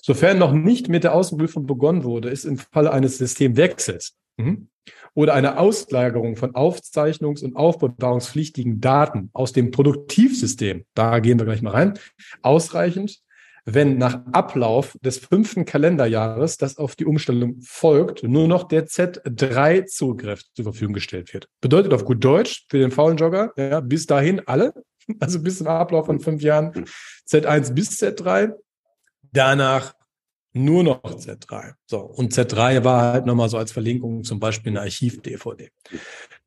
[0.00, 4.68] Sofern noch nicht mit der Außenprüfung begonnen wurde, ist im Falle eines Systemwechsels mhm
[5.14, 11.62] oder eine Auslagerung von aufzeichnungs- und aufbewahrungspflichtigen Daten aus dem Produktivsystem, da gehen wir gleich
[11.62, 11.98] mal rein,
[12.42, 13.20] ausreichend,
[13.64, 20.42] wenn nach Ablauf des fünften Kalenderjahres, das auf die Umstellung folgt, nur noch der Z3-Zugriff
[20.54, 21.48] zur Verfügung gestellt wird.
[21.60, 24.74] Bedeutet auf gut Deutsch für den faulen Jogger, ja, bis dahin alle,
[25.20, 26.84] also bis zum Ablauf von fünf Jahren
[27.26, 28.52] Z1 bis Z3,
[29.32, 29.94] danach
[30.54, 31.74] nur noch Z3.
[31.86, 35.68] So, und Z3 war halt nochmal so als Verlinkung zum Beispiel eine Archiv-DVD.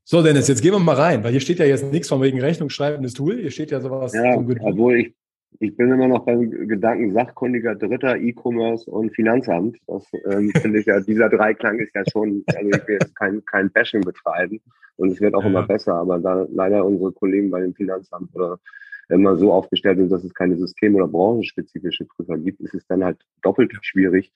[0.04, 2.39] So, Dennis, jetzt gehen wir mal rein, weil hier steht ja jetzt nichts von wegen
[2.39, 3.38] Rechnung schreibendes Tool.
[3.38, 4.13] Hier steht ja sowas.
[4.13, 5.13] Ja, obwohl ich,
[5.60, 9.78] ich bin immer noch beim Gedanken sachkundiger Dritter, E-Commerce und Finanzamt.
[9.86, 13.43] Das ähm, finde ich ja, dieser Dreiklang ist ja schon, also ich will jetzt kein,
[13.43, 14.62] kein Bashing betreiben
[14.96, 15.50] und es wird auch ja.
[15.50, 18.60] immer besser, aber da leider unsere Kollegen bei dem Finanzamt oder
[19.10, 23.04] immer so aufgestellt sind, dass es keine system- oder branchenspezifische Prüfer gibt, ist es dann
[23.04, 24.32] halt doppelt schwierig,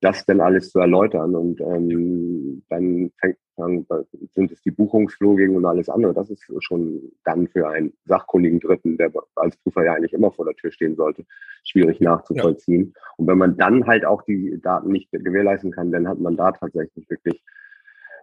[0.00, 1.34] das dann alles zu erläutern.
[1.34, 3.86] Und ähm, dann, fängt, dann
[4.34, 6.14] sind es die Buchungslogiken und alles andere.
[6.14, 10.44] Das ist schon dann für einen sachkundigen Dritten, der als Prüfer ja eigentlich immer vor
[10.44, 11.24] der Tür stehen sollte,
[11.64, 12.92] schwierig nachzuvollziehen.
[12.94, 13.02] Ja.
[13.16, 16.52] Und wenn man dann halt auch die Daten nicht gewährleisten kann, dann hat man da
[16.52, 17.42] tatsächlich wirklich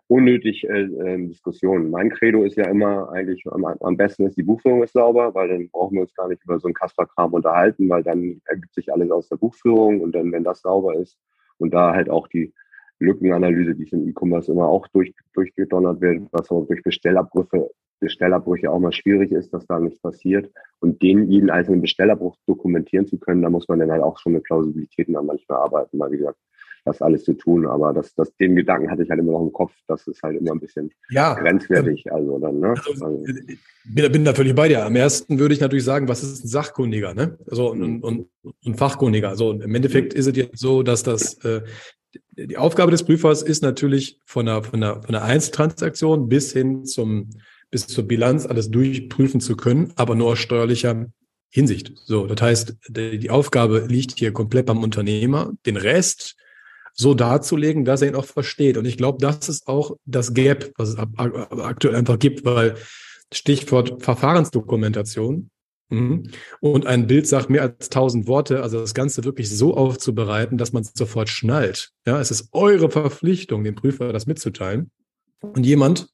[0.10, 1.92] unnötig äh, äh, Diskussionen.
[1.92, 5.50] Mein Credo ist ja immer eigentlich am, am, besten ist die Buchführung ist sauber, weil
[5.50, 8.92] dann brauchen wir uns gar nicht über so einen Kasperkram unterhalten, weil dann ergibt sich
[8.92, 11.18] alles aus der Buchführung und dann, wenn das sauber ist
[11.60, 12.52] und da halt auch die
[12.98, 17.70] Lückenanalyse, die im E-Commerce immer auch durch, durchgedonnert wird, was auch durch Bestellabbrüche,
[18.00, 20.52] Bestellabbrüche auch mal schwierig ist, dass da nichts passiert.
[20.80, 24.34] Und den jeden einzelnen Bestellabbruch dokumentieren zu können, da muss man dann halt auch schon
[24.34, 26.40] mit Plausibilitäten dann manchmal arbeiten, weil wie gesagt,
[26.86, 27.66] das alles zu tun.
[27.66, 30.38] Aber das, das, den Gedanken hatte ich halt immer noch im Kopf, das ist halt
[30.38, 32.06] immer ein bisschen ja, grenzwertig.
[32.08, 32.70] Ähm, also dann, ne?
[32.70, 33.24] Also, also,
[33.86, 34.86] bin, bin da völlig bei dir.
[34.86, 37.38] Am ersten würde ich natürlich sagen, was ist ein Sachkundiger, ne?
[37.50, 39.30] Also und, und, und Fachkundiger.
[39.30, 41.62] Also im Endeffekt ist es jetzt so, dass das äh,
[42.36, 46.86] die Aufgabe des Prüfers ist natürlich von der, von der, von der Einzeltransaktion bis hin
[46.86, 47.30] zum,
[47.70, 51.08] bis zur Bilanz alles durchprüfen zu können, aber nur aus steuerlicher
[51.50, 51.94] Hinsicht.
[52.06, 55.54] So, das heißt, die Aufgabe liegt hier komplett beim Unternehmer.
[55.66, 56.36] Den Rest
[57.00, 58.76] so darzulegen, dass er ihn auch versteht.
[58.76, 62.76] Und ich glaube, das ist auch das Gap, was es aktuell einfach gibt, weil
[63.34, 65.50] Stichwort Verfahrensdokumentation.
[65.88, 66.30] Mhm.
[66.60, 70.74] Und ein Bild sagt mehr als tausend Worte, also das Ganze wirklich so aufzubereiten, dass
[70.74, 71.92] man es sofort schnallt.
[72.06, 74.92] Ja, es ist eure Verpflichtung, dem Prüfer das mitzuteilen.
[75.40, 76.10] Und jemand,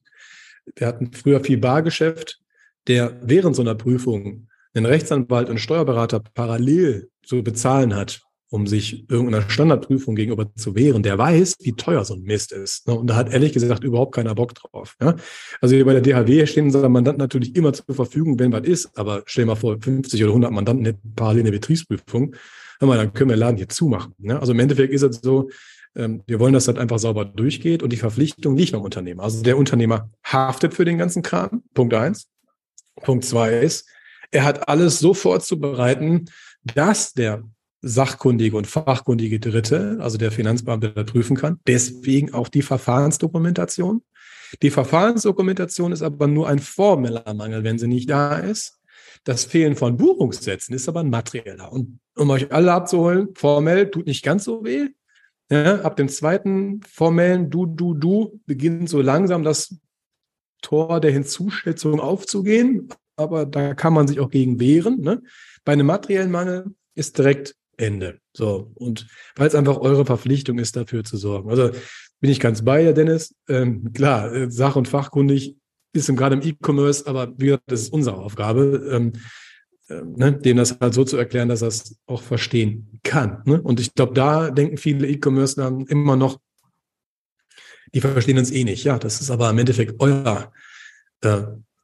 [0.78, 2.38] der hat früher viel Bargeschäft,
[2.86, 9.10] der während so einer Prüfung einen Rechtsanwalt und Steuerberater parallel zu bezahlen hat, um sich
[9.10, 12.86] irgendeiner Standardprüfung gegenüber zu wehren, der weiß, wie teuer so ein Mist ist.
[12.86, 12.94] Ne?
[12.94, 14.96] Und da hat ehrlich gesagt überhaupt keiner Bock drauf.
[15.60, 18.96] Also hier bei der DHW stehen unsere Mandanten natürlich immer zur Verfügung, wenn was ist.
[18.96, 22.36] Aber stell mal vor, 50 oder 100 Mandanten hätten parallel eine Betriebsprüfung.
[22.80, 24.14] dann können wir den Laden hier zumachen.
[24.18, 24.38] Ne?
[24.38, 25.50] Also im Endeffekt ist es so,
[25.96, 29.24] ähm, wir wollen, dass das einfach sauber durchgeht und die Verpflichtung liegt beim Unternehmer.
[29.24, 31.62] Also der Unternehmer haftet für den ganzen Kram.
[31.74, 32.28] Punkt eins.
[33.02, 33.88] Punkt zwei ist,
[34.30, 36.26] er hat alles so vorzubereiten,
[36.62, 37.44] dass der
[37.82, 41.60] sachkundige und fachkundige Dritte, also der Finanzbeamte, da prüfen kann.
[41.66, 44.02] Deswegen auch die Verfahrensdokumentation.
[44.62, 48.78] Die Verfahrensdokumentation ist aber nur ein formeller Mangel, wenn sie nicht da ist.
[49.24, 51.72] Das Fehlen von Buchungssätzen ist aber ein materieller.
[51.72, 54.88] Und um euch alle abzuholen, formell tut nicht ganz so weh.
[55.50, 59.76] Ja, ab dem zweiten formellen Du, Du, Du beginnt so langsam das
[60.62, 62.88] Tor der Hinzuschätzung aufzugehen.
[63.16, 65.00] Aber da kann man sich auch gegen wehren.
[65.00, 65.22] Ne?
[65.64, 68.20] Bei einem materiellen Mangel ist direkt Ende.
[68.32, 68.70] So.
[68.74, 71.50] Und weil es einfach eure Verpflichtung ist, dafür zu sorgen.
[71.50, 71.70] Also
[72.20, 73.34] bin ich ganz bei dir, Dennis.
[73.48, 75.56] Ähm, klar, äh, sach- und fachkundig
[75.92, 79.12] ist gerade im E-Commerce, aber wie gesagt, das ist unsere Aufgabe, ähm,
[79.88, 83.42] äh, ne, dem das halt so zu erklären, dass er es auch verstehen kann.
[83.46, 83.60] Ne?
[83.60, 86.40] Und ich glaube, da denken viele E-Commerce immer noch,
[87.94, 88.84] die verstehen uns eh nicht.
[88.84, 90.52] Ja, das ist aber im Endeffekt euer,
[91.22, 91.42] äh,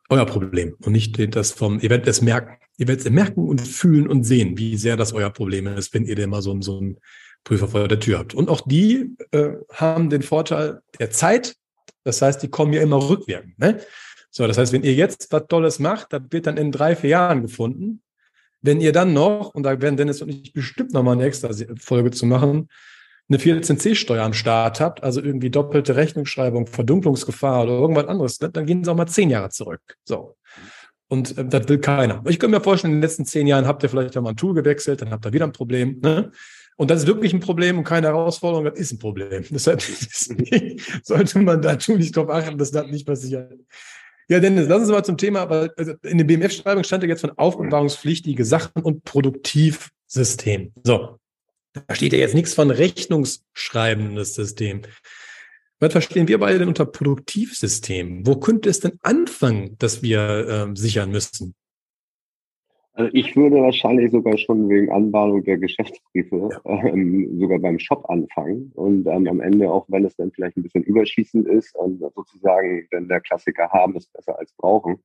[0.08, 2.61] euer Problem und nicht das vom, werdet es merken.
[2.82, 6.04] Ihr werdet es merken und fühlen und sehen, wie sehr das euer Problem ist, wenn
[6.04, 6.98] ihr denn mal so, so einen
[7.44, 8.34] Prüfer vor der Tür habt.
[8.34, 11.54] Und auch die äh, haben den Vorteil der Zeit.
[12.02, 13.56] Das heißt, die kommen ja immer rückwirkend.
[13.56, 13.80] Ne?
[14.32, 17.10] So, das heißt, wenn ihr jetzt was Tolles macht, das wird dann in drei, vier
[17.10, 18.02] Jahren gefunden.
[18.62, 22.10] Wenn ihr dann noch, und da werden Dennis und ich bestimmt nochmal eine extra Folge
[22.10, 22.68] zu machen,
[23.28, 28.82] eine 14c-Steuer am Start habt, also irgendwie doppelte Rechnungsschreibung, Verdunklungsgefahr oder irgendwas anderes, dann gehen
[28.82, 29.82] sie auch mal zehn Jahre zurück.
[30.02, 30.34] So.
[31.12, 32.24] Und äh, das will keiner.
[32.26, 34.54] Ich könnte mir vorstellen, in den letzten zehn Jahren habt ihr vielleicht mal ein Tool
[34.54, 36.00] gewechselt, dann habt ihr wieder ein Problem.
[36.00, 36.32] Ne?
[36.76, 39.44] Und das ist wirklich ein Problem und keine Herausforderung, das ist ein Problem.
[39.50, 39.82] Deshalb
[41.02, 43.52] sollte man da tunlich darauf achten, dass das nicht passiert.
[44.30, 47.20] Ja, Dennis, lass uns mal zum Thema, weil also in der BMF-Schreibung stand ja jetzt
[47.20, 50.72] von aufbewahrungspflichtige Sachen und Produktivsystem.
[50.82, 51.18] So,
[51.74, 54.80] da steht ja jetzt nichts von rechnungsschreibendes System.
[55.82, 58.24] Was verstehen wir beide denn unter Produktivsystem?
[58.24, 61.56] Wo könnte es denn anfangen, dass wir ähm, sichern müssten?
[62.92, 66.84] Also ich würde wahrscheinlich sogar schon wegen Anbahnung der Geschäftsbriefe ja.
[66.84, 70.62] ähm, sogar beim Shop anfangen und ähm, am Ende, auch wenn es dann vielleicht ein
[70.62, 75.02] bisschen überschießend ist, ähm, sozusagen, denn der Klassiker haben ist besser als brauchen.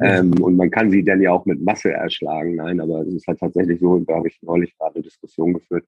[0.00, 2.54] Ähm, und man kann sie dann ja auch mit Masse erschlagen.
[2.54, 5.84] Nein, aber es ist halt tatsächlich so, da habe ich neulich gerade eine Diskussion geführt,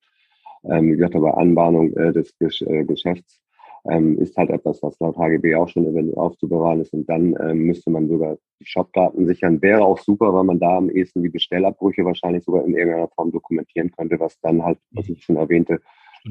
[0.65, 3.44] ähm, wie gesagt, aber Anbahnung äh, des Gesch äh, Geschäfts
[3.91, 6.93] ähm, ist halt etwas, was laut HGB auch schon eventuell aufzubewahren ist.
[6.93, 9.61] Und dann ähm, müsste man sogar die Shopdaten sichern.
[9.61, 13.31] Wäre auch super, weil man da am ehesten die Bestellabbrüche wahrscheinlich sogar in irgendeiner Form
[13.31, 15.81] dokumentieren könnte, was dann halt, was ich schon erwähnte,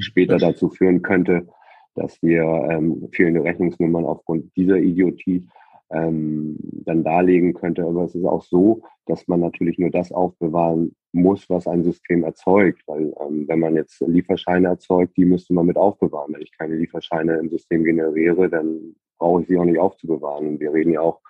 [0.00, 1.46] später dazu führen könnte,
[1.94, 5.48] dass wir ähm, fehlende Rechnungsnummern aufgrund dieser Idiotie
[5.90, 7.84] ähm, dann darlegen könnte.
[7.84, 12.24] Aber es ist auch so, dass man natürlich nur das aufbewahren muss, was ein System
[12.24, 12.82] erzeugt.
[12.86, 16.34] Weil ähm, wenn man jetzt Lieferscheine erzeugt, die müsste man mit aufbewahren.
[16.34, 20.58] Wenn ich keine Lieferscheine im System generiere, dann brauche ich sie auch nicht aufzubewahren.
[20.60, 21.20] Wir reden ja auch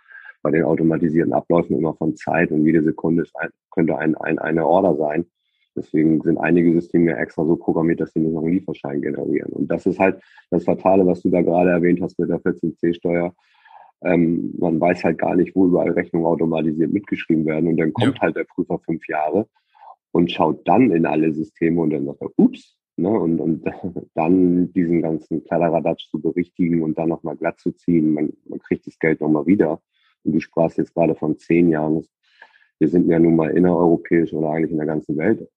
[0.42, 4.66] bei den automatisierten Abläufen immer von Zeit und jede Sekunde ein, könnte ein, ein, eine
[4.66, 5.26] Order sein.
[5.76, 9.52] Deswegen sind einige Systeme extra so programmiert, dass sie nur noch einen Lieferschein generieren.
[9.52, 13.34] Und das ist halt das Fatale, was du da gerade erwähnt hast mit der 14c-Steuer.
[14.04, 17.68] Ähm, man weiß halt gar nicht, wo überall Rechnungen automatisiert mitgeschrieben werden.
[17.68, 18.22] Und dann kommt ja.
[18.22, 19.48] halt der Prüfer fünf Jahre
[20.12, 23.08] und schaut dann in alle Systeme und dann sagt er, ups, ne?
[23.08, 23.64] und, und
[24.14, 28.12] dann diesen ganzen Kladderadatsch zu berichtigen und dann nochmal glatt zu ziehen.
[28.12, 29.80] Man, man kriegt das Geld nochmal wieder.
[30.24, 32.04] Und du sprachst jetzt gerade von zehn Jahren.
[32.78, 35.48] Wir sind ja nun mal innereuropäisch oder eigentlich in der ganzen Welt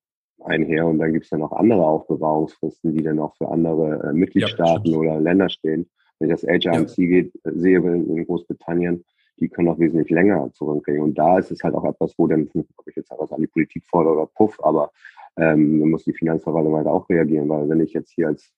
[0.43, 4.13] einher und dann gibt es ja noch andere Aufbewahrungsfristen, die dann auch für andere äh,
[4.13, 5.89] Mitgliedstaaten ja, oder Länder stehen.
[6.19, 7.07] Wenn ich das HRMC ja.
[7.07, 9.03] geht, sehe in Großbritannien,
[9.39, 11.01] die können auch wesentlich länger zurückgehen.
[11.01, 13.47] Und da ist es halt auch etwas, wo dann, ob ich jetzt was an die
[13.47, 14.91] Politik fordere oder puff, aber
[15.37, 18.51] ähm, dann muss die Finanzverwaltung halt auch reagieren, weil wenn ich jetzt hier als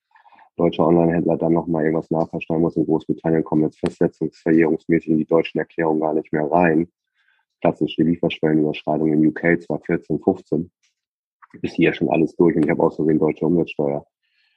[0.56, 5.60] deutscher Online-Händler dann nochmal irgendwas nachversteuern muss in Großbritannien, kommen jetzt festsetzungsverjährungsmäßig in die deutschen
[5.60, 6.90] Erklärungen gar nicht mehr rein.
[7.62, 10.72] Klassische Lieferschwellenüberschreitung in UK 2014, 15
[11.62, 14.06] ist hier schon alles durch und ich habe außerdem deutsche Umsatzsteuer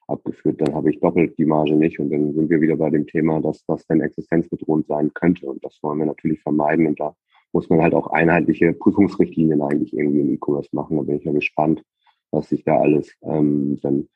[0.09, 3.07] abgeführt, dann habe ich doppelt die Marge nicht und dann sind wir wieder bei dem
[3.07, 7.15] Thema, dass das dann existenzbedrohend sein könnte und das wollen wir natürlich vermeiden und da
[7.53, 10.97] muss man halt auch einheitliche Prüfungsrichtlinien eigentlich irgendwie im E-Commerce machen.
[10.97, 11.83] Da bin ich ja gespannt,
[12.31, 14.09] was sich da alles ähm, dann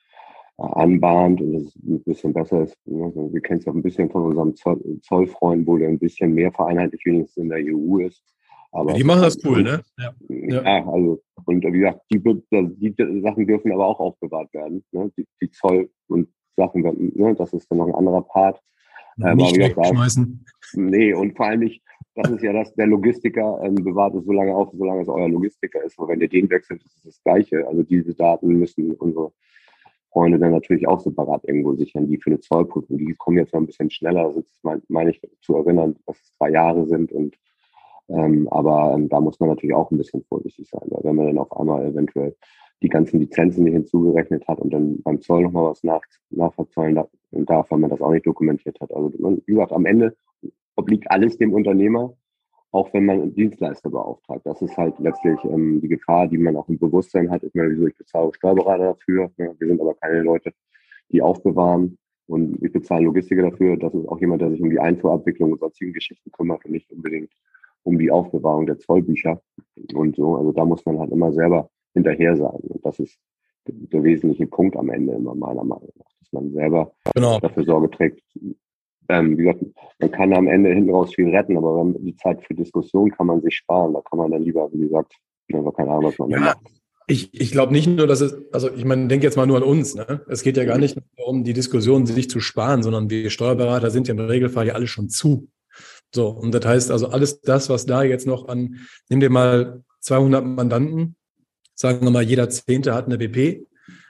[0.58, 2.76] anbahnt und das ein bisschen besser ist.
[2.86, 3.12] Ne?
[3.30, 6.50] Wir kennen es ja ein bisschen von unserem Zoll Zollfreund, wo der ein bisschen mehr
[6.50, 8.22] vereinheitlich wenigstens in der EU ist.
[8.76, 9.82] Aber die machen das cool, ne?
[9.98, 10.14] Ja.
[10.28, 14.84] ja, also, und wie gesagt, die, die, Sachen dürfen aber auch aufbewahrt werden.
[14.92, 15.10] Ne?
[15.16, 17.34] Die, die Zoll und Sachen, ne?
[17.34, 18.60] das ist dann noch ein anderer Part.
[19.22, 20.44] Ähm, nicht wegschmeißen.
[20.74, 21.82] Nee, und vor allem nicht,
[22.16, 25.28] das ist ja das, der Logistiker ähm, bewahrt es so lange auf, solange es euer
[25.28, 25.98] Logistiker ist.
[25.98, 27.66] Aber wenn ihr den wechselt, ist es das Gleiche.
[27.66, 29.32] Also diese Daten müssen unsere
[30.12, 32.98] Freunde dann natürlich auch separat irgendwo sichern, die für eine Zollprüfung.
[32.98, 36.32] Die kommen jetzt noch ein bisschen schneller, das meine mein ich zu erinnern, dass es
[36.38, 37.36] drei Jahre sind und
[38.08, 41.26] ähm, aber ähm, da muss man natürlich auch ein bisschen vorsichtig sein, weil wenn man
[41.26, 42.36] dann auf einmal eventuell
[42.82, 46.94] die ganzen Lizenzen nicht hinzugerechnet hat und dann beim Zoll nochmal was nach, nachverzollen
[47.32, 48.92] darf, weil man das auch nicht dokumentiert hat.
[48.92, 50.14] Also wie gesagt, am Ende
[50.76, 52.14] obliegt alles dem Unternehmer,
[52.70, 54.44] auch wenn man Dienstleister beauftragt.
[54.44, 57.42] Das ist halt letztlich ähm, die Gefahr, die man auch im Bewusstsein hat.
[57.42, 59.30] Ich meine, wieso ich bezahle Steuerberater dafür.
[59.38, 60.52] Ja, wir sind aber keine Leute,
[61.10, 61.96] die aufbewahren.
[62.26, 63.76] Und ich bezahle Logistiker dafür.
[63.76, 66.92] Das ist auch jemand, der sich um die Einfuhrabwicklung und sonstigen Geschichten kümmert und nicht
[66.92, 67.30] unbedingt
[67.86, 69.40] um die Aufbewahrung der Zollbücher
[69.94, 70.36] und so.
[70.36, 72.60] Also da muss man halt immer selber hinterher sein.
[72.62, 73.18] Und das ist
[73.66, 77.38] der wesentliche Punkt am Ende immer meiner Meinung nach, dass man selber genau.
[77.38, 78.22] dafür Sorge trägt.
[79.08, 79.64] Ähm, wie gesagt,
[80.00, 83.28] man kann am Ende hinten raus viel retten, aber wenn die Zeit für Diskussion kann
[83.28, 83.94] man sich sparen.
[83.94, 85.14] Da kann man dann lieber, wie gesagt,
[85.52, 86.40] einfach keine Ahnung, was man ja.
[86.40, 86.58] macht.
[87.08, 89.62] Ich, ich glaube nicht nur, dass es, also ich meine, denke jetzt mal nur an
[89.62, 89.94] uns.
[89.94, 90.22] Ne?
[90.28, 94.08] Es geht ja gar nicht darum, die Diskussion sich zu sparen, sondern wir Steuerberater sind
[94.08, 95.46] ja im Regelfall ja alle schon zu.
[96.14, 98.76] So, und das heißt also alles das, was da jetzt noch an,
[99.08, 101.16] nimm dir mal 200 Mandanten,
[101.74, 103.66] sagen wir mal, jeder Zehnte hat eine BP.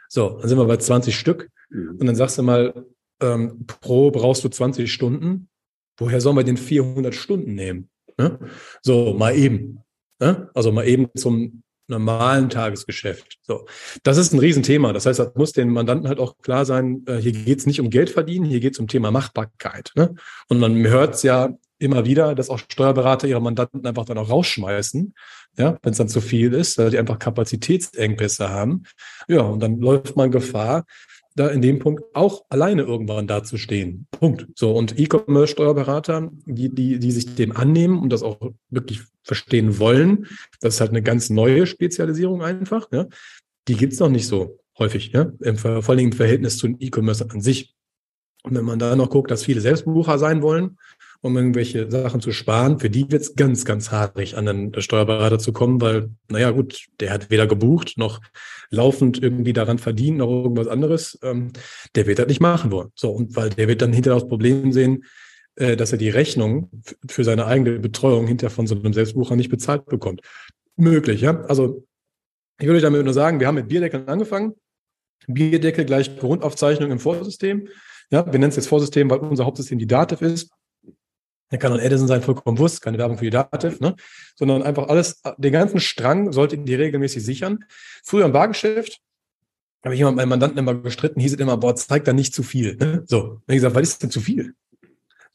[0.09, 1.51] So, dann sind wir bei 20 Stück.
[1.71, 1.97] Mhm.
[1.99, 2.87] Und dann sagst du mal,
[3.21, 5.49] ähm, pro brauchst du 20 Stunden.
[5.99, 7.89] Woher sollen wir den 400 Stunden nehmen?
[8.19, 8.39] Ne?
[8.83, 9.81] So, mal eben.
[10.21, 10.51] Ne?
[10.55, 13.39] Also mal eben zum normalen Tagesgeschäft.
[13.43, 13.67] So,
[14.03, 14.93] das ist ein Riesenthema.
[14.93, 17.81] Das heißt, das muss den Mandanten halt auch klar sein, äh, hier geht es nicht
[17.81, 19.93] um Geld verdienen, hier geht es um Thema Machbarkeit.
[19.95, 20.15] Ne?
[20.49, 24.31] Und man hört es ja immer wieder, dass auch Steuerberater ihre Mandanten einfach dann auch
[24.31, 25.15] rausschmeißen,
[25.59, 28.85] ja, wenn es dann zu viel ist, weil die einfach Kapazitätsengpässe haben.
[29.29, 30.85] Ja, und dann läuft man Gefahr,
[31.37, 34.07] da in dem Punkt auch alleine irgendwann dazustehen.
[34.11, 34.47] Punkt.
[34.55, 40.27] So, und E-Commerce-Steuerberater, die, die, die sich dem annehmen und das auch wirklich verstehen wollen,
[40.61, 43.07] das ist halt eine ganz neue Spezialisierung einfach, ja,
[43.69, 47.29] die gibt's noch nicht so häufig, ja, im, vor allen Dingen im Verhältnis zu E-Commerce
[47.29, 47.75] an sich.
[48.43, 50.79] Und wenn man da noch guckt, dass viele Selbstbucher sein wollen,
[51.21, 55.39] um irgendwelche Sachen zu sparen, für die wird es ganz, ganz haarig, an den Steuerberater
[55.39, 58.21] zu kommen, weil, naja, gut, der hat weder gebucht noch
[58.71, 61.19] laufend irgendwie daran verdient noch irgendwas anderes.
[61.23, 61.53] Ähm,
[61.95, 62.91] der wird das nicht machen wollen.
[62.95, 65.05] So, und weil der wird dann hinterher das Problem sehen,
[65.57, 66.71] äh, dass er die Rechnung
[67.09, 70.21] für seine eigene Betreuung hinterher von so einem Selbstbucher nicht bezahlt bekommt.
[70.77, 71.41] Möglich, ja.
[71.43, 71.87] Also
[72.59, 74.55] ich würde damit nur sagen, wir haben mit Bierdeckeln angefangen.
[75.27, 77.69] Bierdeckel gleich Grundaufzeichnung im Vorsystem.
[78.11, 80.51] Ja, wir nennen es jetzt Vorsystem, weil unser Hauptsystem die Dativ ist.
[81.51, 83.95] Der kann dann Edison sein, vollkommen wurscht, keine Werbung für die Dativ, ne?
[84.35, 87.65] sondern einfach alles, den ganzen Strang sollte die regelmäßig sichern.
[88.03, 89.01] Früher im Bargeschäft
[89.85, 92.43] habe ich jemand meinen Mandanten immer gestritten, hieß es immer, boah, zeig da nicht zu
[92.43, 92.77] viel.
[92.77, 93.05] Ne?
[93.07, 94.55] So, dann habe ich gesagt, was ist denn zu viel?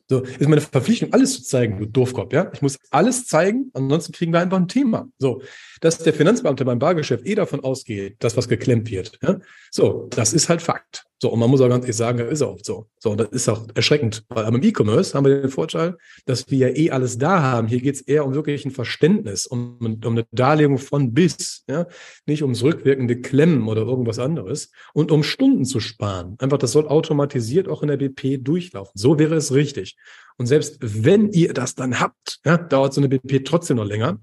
[0.10, 2.52] So, ist meine Verpflichtung, alles zu zeigen, du Doofkopf, ja?
[2.54, 5.08] Ich muss alles zeigen, ansonsten kriegen wir einfach ein Thema.
[5.18, 5.42] So,
[5.82, 9.20] dass der Finanzbeamte beim Bargeschäft eh davon ausgeht, dass was geklemmt wird.
[9.22, 9.40] Ja?
[9.70, 11.04] So, das ist halt Fakt.
[11.22, 12.88] So, und man muss auch ganz ehrlich sagen, das ist auch so.
[12.98, 14.24] So, und das ist auch erschreckend.
[14.30, 17.68] Weil aber im E-Commerce haben wir den Vorteil, dass wir ja eh alles da haben.
[17.68, 21.86] Hier geht es eher um wirklich ein Verständnis, um, um eine Darlegung von bis, ja,
[22.26, 26.38] nicht ums rückwirkende Klemmen oder irgendwas anderes und um Stunden zu sparen.
[26.40, 28.94] Einfach, das soll automatisiert auch in der BP durchlaufen.
[28.96, 29.98] So wäre es richtig.
[30.38, 34.20] Und selbst wenn ihr das dann habt, ja, dauert so eine BP trotzdem noch länger,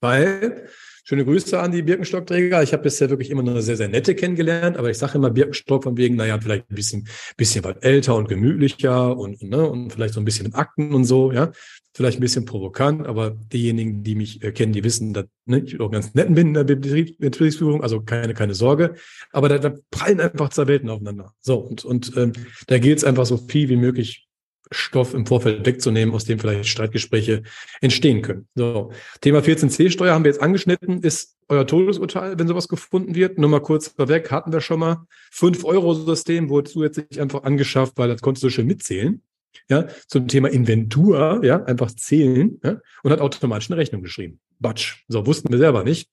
[0.00, 0.68] weil
[1.08, 2.62] Schöne Grüße an die Birkenstockträger.
[2.62, 5.84] Ich habe bisher wirklich immer eine sehr, sehr nette kennengelernt, aber ich sage immer Birkenstock
[5.84, 10.12] von wegen, naja, vielleicht ein bisschen, bisschen was älter und gemütlicher und, ne, und vielleicht
[10.12, 11.50] so ein bisschen im Akten und so, ja.
[11.94, 15.80] Vielleicht ein bisschen provokant, aber diejenigen, die mich äh, kennen, die wissen, dass ne, ich
[15.80, 18.96] auch ganz netten bin in der Betriebsführung, also keine, keine Sorge.
[19.32, 21.32] Aber da, da prallen einfach zwei Welten aufeinander.
[21.40, 22.34] So, und, und ähm,
[22.66, 24.27] da gilt es einfach so viel wie möglich
[24.70, 27.42] Stoff im Vorfeld wegzunehmen, aus dem vielleicht Streitgespräche
[27.80, 28.48] entstehen können.
[28.54, 28.92] So.
[29.20, 33.38] Thema 14c-Steuer haben wir jetzt angeschnitten, ist euer Todesurteil, wenn sowas gefunden wird.
[33.38, 35.06] Nur mal kurz vorweg, hatten wir schon mal.
[35.32, 39.22] 5-Euro-System wurde zusätzlich einfach angeschafft, weil das konntest du schön mitzählen.
[39.68, 44.40] Ja, zum Thema Inventur, ja, einfach zählen, ja, und hat automatisch eine Rechnung geschrieben.
[44.60, 45.04] Batsch.
[45.08, 46.08] So, wussten wir selber nicht.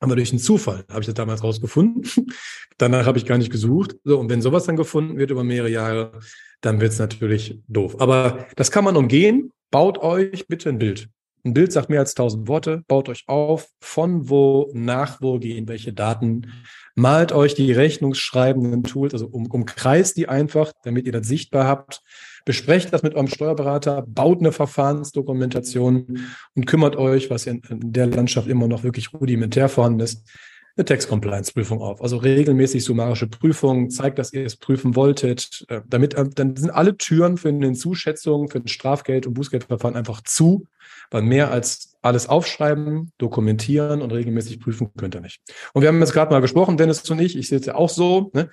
[0.00, 2.08] Aber durch einen Zufall habe ich das damals rausgefunden.
[2.78, 3.96] Danach habe ich gar nicht gesucht.
[4.04, 6.12] So, und wenn sowas dann gefunden wird über mehrere Jahre,
[6.60, 8.00] dann wird es natürlich doof.
[8.00, 9.52] Aber das kann man umgehen.
[9.70, 11.08] Baut euch bitte ein Bild.
[11.44, 12.82] Ein Bild sagt mehr als tausend Worte.
[12.88, 16.52] Baut euch auf, von wo, nach wo gehen welche Daten.
[16.94, 22.02] Malt euch die rechnungsschreibenden Tools, also um, umkreist die einfach, damit ihr das sichtbar habt.
[22.48, 26.20] Besprecht das mit eurem Steuerberater, baut eine Verfahrensdokumentation
[26.54, 30.26] und kümmert euch, was in, der Landschaft immer noch wirklich rudimentär vorhanden ist,
[30.74, 32.00] eine Text-Compliance-Prüfung auf.
[32.00, 35.66] Also regelmäßig summarische Prüfungen, zeigt, dass ihr es prüfen wolltet.
[35.68, 39.94] Äh, damit, äh, dann sind alle Türen für eine Hinzuschätzung, für ein Strafgeld- und Bußgeldverfahren
[39.94, 40.64] einfach zu,
[41.10, 45.42] weil mehr als alles aufschreiben, dokumentieren und regelmäßig prüfen könnt ihr nicht.
[45.74, 47.90] Und wir haben jetzt gerade mal gesprochen, Dennis und ich, ich sehe es ja auch
[47.90, 48.48] so, ne?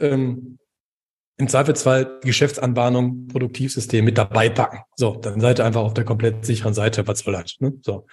[0.00, 0.58] ähm,
[1.38, 4.78] im Zweifelsfall Geschäftsanbahnung, Produktivsystem mit dabei packen.
[4.96, 7.56] So, dann seid ihr einfach auf der komplett sicheren Seite, was soll das?
[7.60, 7.74] Ne?
[7.82, 8.06] So.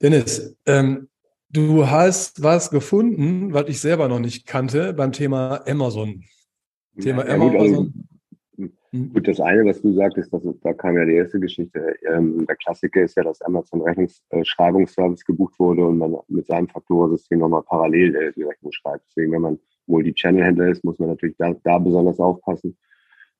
[0.00, 1.08] Dennis, ähm,
[1.56, 6.22] Du hast was gefunden, was ich selber noch nicht kannte beim Thema Amazon.
[7.00, 7.52] Thema ja, Amazon.
[7.52, 9.12] Gut, also, hm.
[9.12, 11.96] gut, das eine, was du sagtest, das, da kam ja die erste Geschichte.
[12.10, 17.38] Ähm, der Klassiker ist ja, dass Amazon Rechnungsschreibungsservice gebucht wurde und man mit seinem Faktorensystem
[17.38, 19.04] nochmal parallel äh, die Rechnung schreibt.
[19.08, 22.76] Deswegen, wenn man Multi-Channel-Händler ist, muss man natürlich da, da besonders aufpassen,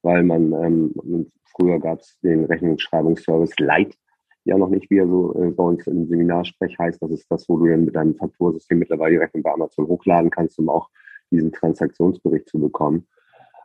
[0.03, 3.95] weil man ähm, früher gab es den Rechnungsschreibungsservice Light
[4.45, 7.03] ja noch nicht, wie er so äh, bei uns im Seminarsprech heißt.
[7.03, 10.31] Das ist das, wo du dann mit deinem Faktorsystem mittlerweile die Rechnung bei Amazon hochladen
[10.31, 10.89] kannst, um auch
[11.31, 13.07] diesen Transaktionsbericht zu bekommen.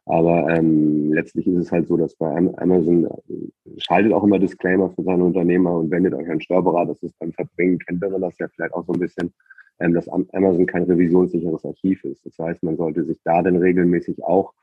[0.06, 4.90] Aber ähm, letztlich ist es halt so, dass bei Amazon äh, schaltet auch immer Disclaimer
[4.90, 6.94] für seine Unternehmer und wendet euch an Steuerberater.
[6.94, 9.32] Das ist beim Verbringen, kennt man das ja vielleicht auch so ein bisschen,
[9.82, 12.26] ähm, dass Amazon kein revisionssicheres Archiv ist.
[12.26, 14.54] Das heißt, man sollte sich da dann regelmäßig auch,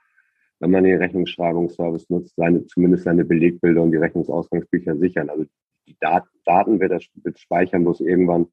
[0.60, 5.30] wenn man den Rechnungsschreibungsservice nutzt, seine, zumindest seine Belegbilder und die Rechnungsausgangsbücher sichern.
[5.30, 5.44] Also
[5.86, 7.00] die Dat Daten wird er
[7.36, 8.46] speichern, bloß irgendwann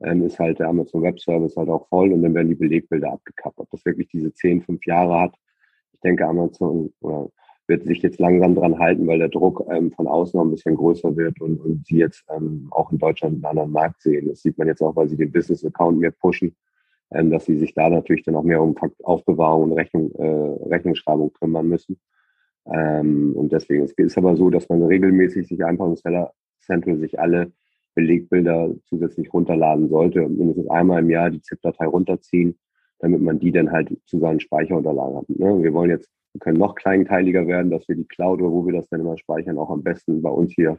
[0.00, 3.12] ähm, ist halt der Amazon Web Service halt auch voll und dann werden die Belegbilder
[3.12, 3.58] abgekappt.
[3.58, 5.34] Ob das wirklich diese 10, 5 Jahre hat,
[5.92, 7.28] ich denke, Amazon oder
[7.70, 10.74] wird sich jetzt langsam dran halten, weil der Druck ähm, von außen noch ein bisschen
[10.74, 14.28] größer wird und, und sie jetzt ähm, auch in Deutschland einen anderen Markt sehen.
[14.28, 16.54] Das sieht man jetzt auch, weil sie den Business-Account mehr pushen,
[17.12, 21.32] ähm, dass sie sich da natürlich dann auch mehr um Aufbewahrung und Rechnung, äh, Rechnungsschreibung
[21.32, 21.98] kümmern müssen.
[22.66, 26.98] Ähm, und deswegen, es ist aber so, dass man regelmäßig sich einfach im Seller Central
[26.98, 27.52] sich alle
[27.94, 32.58] Belegbilder zusätzlich runterladen sollte und mindestens einmal im Jahr die ZIP-Datei runterziehen,
[32.98, 35.28] damit man die dann halt zu seinen Speicherunterlagen hat.
[35.28, 35.62] Ne?
[35.62, 38.72] Wir wollen jetzt, wir können noch kleinteiliger werden, dass wir die Cloud oder wo wir
[38.72, 40.78] das dann immer speichern, auch am besten bei uns hier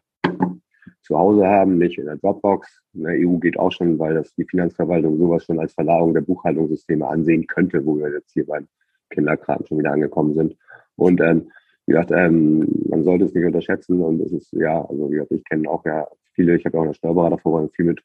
[1.01, 2.81] zu Hause haben, nicht in der Dropbox.
[2.93, 6.21] In der EU geht auch schon, weil das die Finanzverwaltung sowas schon als Verlagerung der
[6.21, 8.67] Buchhaltungssysteme ansehen könnte, wo wir jetzt hier beim
[9.09, 10.55] Kinderkram schon wieder angekommen sind.
[10.95, 11.51] Und ähm,
[11.85, 15.31] wie gesagt, ähm, man sollte es nicht unterschätzen und es ist, ja, also wie gesagt,
[15.31, 18.01] ich kenne auch ja viele, ich habe auch eine Steuerberatervorwahl viel mit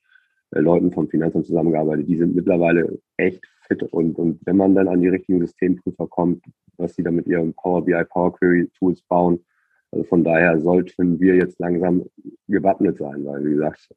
[0.51, 5.01] Leuten vom Finanzamt zusammengearbeitet, die sind mittlerweile echt fit und, und wenn man dann an
[5.01, 6.45] die richtigen Systemprüfer kommt,
[6.77, 9.45] was sie dann mit ihren Power BI, Power Query Tools bauen,
[9.91, 12.05] also von daher sollten wir jetzt langsam
[12.49, 13.89] gewappnet sein, weil wie gesagt,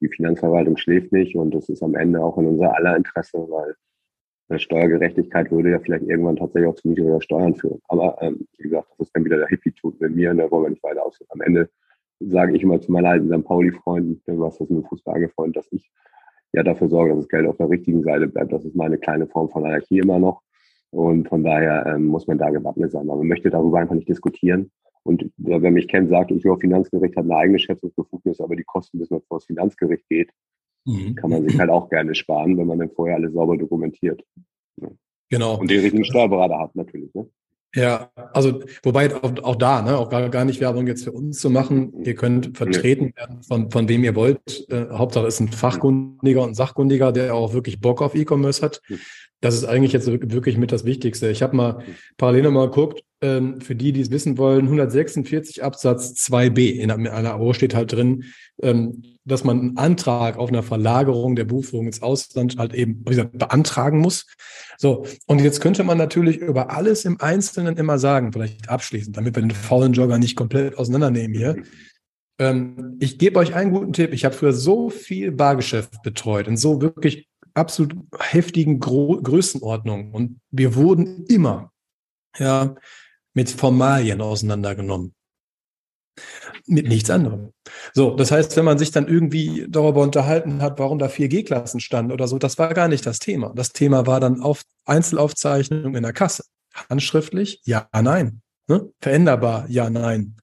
[0.00, 3.74] die Finanzverwaltung schläft nicht und das ist am Ende auch in unser aller Interesse, weil
[4.58, 7.80] Steuergerechtigkeit würde ja vielleicht irgendwann tatsächlich auch zu niedriger Steuern führen.
[7.88, 10.64] Aber ähm, wie gesagt, das ist dann wieder der Hippie-Tut mit mir und da wollen
[10.64, 11.18] wir nicht weiter aus.
[11.28, 11.68] Am Ende
[12.20, 13.44] sage ich immer zu meinen alten St.
[13.44, 15.90] Pauli-Freunden, du hast das mit dem Fußball angefreundet, dass ich
[16.52, 18.52] ja dafür sorge, dass das Geld auf der richtigen Seite bleibt.
[18.52, 20.42] Das ist meine kleine Form von Anarchie immer noch.
[20.90, 23.08] Und von daher ähm, muss man da gewappnet sein.
[23.10, 24.70] Aber man möchte darüber einfach nicht diskutieren.
[25.02, 28.64] Und äh, wer mich kennt, sagt, ich höre, Finanzgericht hat eine eigene Schätzungsbefugnis, aber die
[28.64, 30.30] Kosten, bis man vor das Finanzgericht geht,
[30.86, 31.14] mhm.
[31.14, 34.22] kann man sich halt auch gerne sparen, wenn man dann vorher alles sauber dokumentiert.
[34.80, 34.88] Ja.
[35.30, 35.58] Genau.
[35.58, 37.12] Und den richtigen Steuerberater hat natürlich.
[37.14, 37.28] Ne?
[37.74, 41.38] Ja, also wobei auch, auch da, ne, auch gar, gar nicht Werbung jetzt für uns
[41.38, 41.92] zu machen.
[42.04, 44.68] Ihr könnt vertreten werden von, von wem ihr wollt.
[44.70, 48.80] Äh, Hauptsache ist ein Fachkundiger und Sachkundiger, der auch wirklich Bock auf E-Commerce hat.
[49.40, 51.28] Das ist eigentlich jetzt wirklich mit das Wichtigste.
[51.30, 51.84] Ich habe mal
[52.16, 57.34] parallel mal geguckt, ähm, für die, die es wissen wollen, 146 Absatz 2b in einer
[57.34, 58.24] AO steht halt drin,
[58.62, 63.10] ähm, dass man einen Antrag auf eine Verlagerung der Buchführung ins Ausland halt eben wie
[63.10, 64.26] gesagt, beantragen muss.
[64.78, 69.34] So, und jetzt könnte man natürlich über alles im Einzelnen immer sagen, vielleicht abschließend, damit
[69.34, 71.56] wir den faulen Jogger nicht komplett auseinandernehmen hier.
[72.38, 74.12] Ähm, ich gebe euch einen guten Tipp.
[74.12, 80.40] Ich habe früher so viel Bargeschäft betreut in so wirklich absolut heftigen Gro Größenordnungen und
[80.50, 81.72] wir wurden immer
[82.38, 82.76] ja
[83.34, 85.14] mit Formalien auseinandergenommen.
[86.66, 87.52] Mit nichts anderem.
[87.94, 92.12] So, das heißt, wenn man sich dann irgendwie darüber unterhalten hat, warum da 4G-Klassen standen
[92.12, 93.52] oder so, das war gar nicht das Thema.
[93.54, 96.44] Das Thema war dann auf Einzelaufzeichnung in der Kasse.
[96.90, 97.60] Handschriftlich?
[97.64, 98.42] Ja, nein.
[98.66, 98.90] Ne?
[99.00, 99.66] Veränderbar?
[99.68, 100.36] Ja, nein.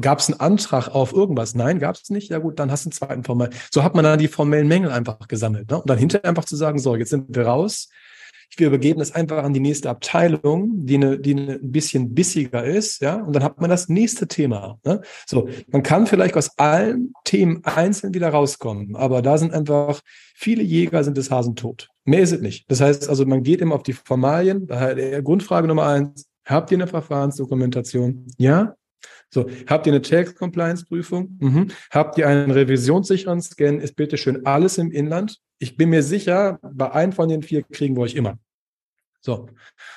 [0.00, 1.54] Gab es einen Antrag auf irgendwas?
[1.54, 2.30] Nein, gab es nicht.
[2.30, 3.50] Ja gut, dann hast du einen zweiten Formell.
[3.70, 5.70] So hat man dann die formellen Mängel einfach gesammelt.
[5.70, 5.80] Ne?
[5.80, 7.88] Und dann hinterher einfach zu sagen, so, jetzt sind wir raus
[8.58, 13.00] wir übergeben das einfach an die nächste Abteilung, die, eine, die ein bisschen bissiger ist,
[13.00, 14.78] ja, und dann hat man das nächste Thema.
[14.84, 15.00] Ne?
[15.26, 20.00] So, man kann vielleicht aus allen Themen einzeln wieder rauskommen, aber da sind einfach
[20.34, 21.88] viele Jäger sind des Hasen tot.
[22.04, 22.70] Mehr ist es nicht.
[22.70, 24.66] Das heißt also, man geht immer auf die Formalien.
[24.66, 28.26] Daher Grundfrage Nummer eins: Habt ihr eine Verfahrensdokumentation?
[28.36, 28.74] Ja.
[29.30, 31.36] So, habt ihr eine Tax Compliance Prüfung?
[31.40, 31.68] Mhm.
[31.90, 33.78] Habt ihr einen revisionssicheren Scan?
[33.78, 35.40] Ist bitte schön alles im Inland?
[35.58, 38.38] Ich bin mir sicher, bei einem von den vier kriegen wir euch immer.
[39.24, 39.48] So.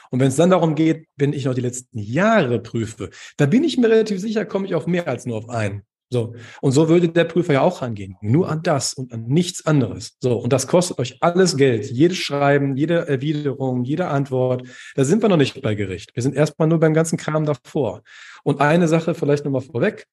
[0.10, 3.66] Und wenn es dann darum geht, wenn ich noch die letzten Jahre prüfe, da bin
[3.66, 5.84] ich mir relativ sicher, komme ich auf mehr als nur auf einen.
[6.10, 6.34] So.
[6.62, 8.16] Und so würde der Prüfer ja auch rangehen.
[8.22, 10.16] Nur an das und an nichts anderes.
[10.22, 10.38] So.
[10.38, 11.92] Und das kostet euch alles Geld.
[11.92, 14.66] Jedes Schreiben, jede Erwiderung, jede Antwort.
[14.96, 16.16] Da sind wir noch nicht bei Gericht.
[16.16, 18.04] Wir sind erstmal nur beim ganzen Kram davor.
[18.44, 20.08] Und eine Sache vielleicht nochmal vorweg.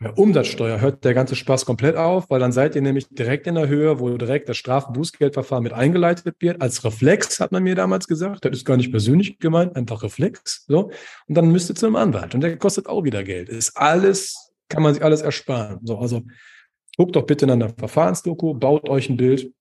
[0.00, 3.54] Bei Umsatzsteuer hört der ganze Spaß komplett auf, weil dann seid ihr nämlich direkt in
[3.54, 6.60] der Höhe, wo direkt das Strafbußgeldverfahren mit eingeleitet wird.
[6.60, 10.64] Als Reflex hat man mir damals gesagt, das ist gar nicht persönlich gemeint, einfach Reflex.
[10.66, 10.90] So.
[11.26, 12.34] Und dann müsst ihr zu einem Anwalt.
[12.34, 13.48] Und der kostet auch wieder Geld.
[13.48, 15.78] Ist alles, kann man sich alles ersparen.
[15.84, 16.22] So, also
[16.96, 19.52] guckt doch bitte in einer Verfahrensdoku, baut euch ein Bild,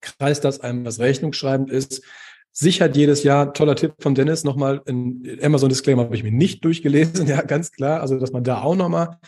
[0.00, 2.02] kreist das einem, was rechnungsschreibend ist,
[2.52, 6.64] sichert jedes Jahr, toller Tipp von Dennis, nochmal in Amazon Disclaimer habe ich mir nicht
[6.64, 9.18] durchgelesen, ja, ganz klar, also dass man da auch nochmal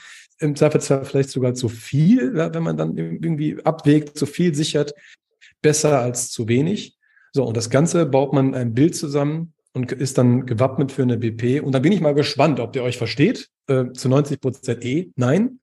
[0.41, 4.95] im Zweifelsfall vielleicht sogar zu viel, wenn man dann irgendwie abwägt, zu viel sichert,
[5.62, 6.97] besser als zu wenig.
[7.32, 11.18] So, und das Ganze baut man ein Bild zusammen und ist dann gewappnet für eine
[11.18, 11.61] BP.
[11.61, 13.49] Und da bin ich mal gespannt, ob ihr euch versteht.
[13.66, 15.61] Äh, zu 90 Prozent eh, nein.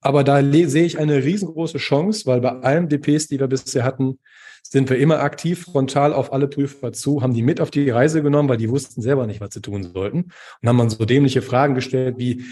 [0.00, 4.18] Aber da sehe ich eine riesengroße Chance, weil bei allen DPs, die wir bisher hatten,
[4.62, 8.22] sind wir immer aktiv frontal auf alle Prüfer zu, haben die mit auf die Reise
[8.22, 10.32] genommen, weil die wussten selber nicht, was sie tun sollten.
[10.60, 12.44] Und haben dann so dämliche Fragen gestellt wie,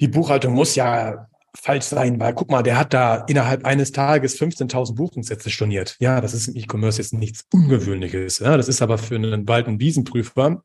[0.00, 4.40] die Buchhaltung muss ja falsch sein, weil guck mal, der hat da innerhalb eines Tages
[4.40, 5.96] 15.000 Buchungssätze storniert.
[6.00, 8.40] Ja, das ist im E-Commerce jetzt nichts Ungewöhnliches.
[8.40, 10.62] Ja, das ist aber für einen Wald- und Wiesenprüfer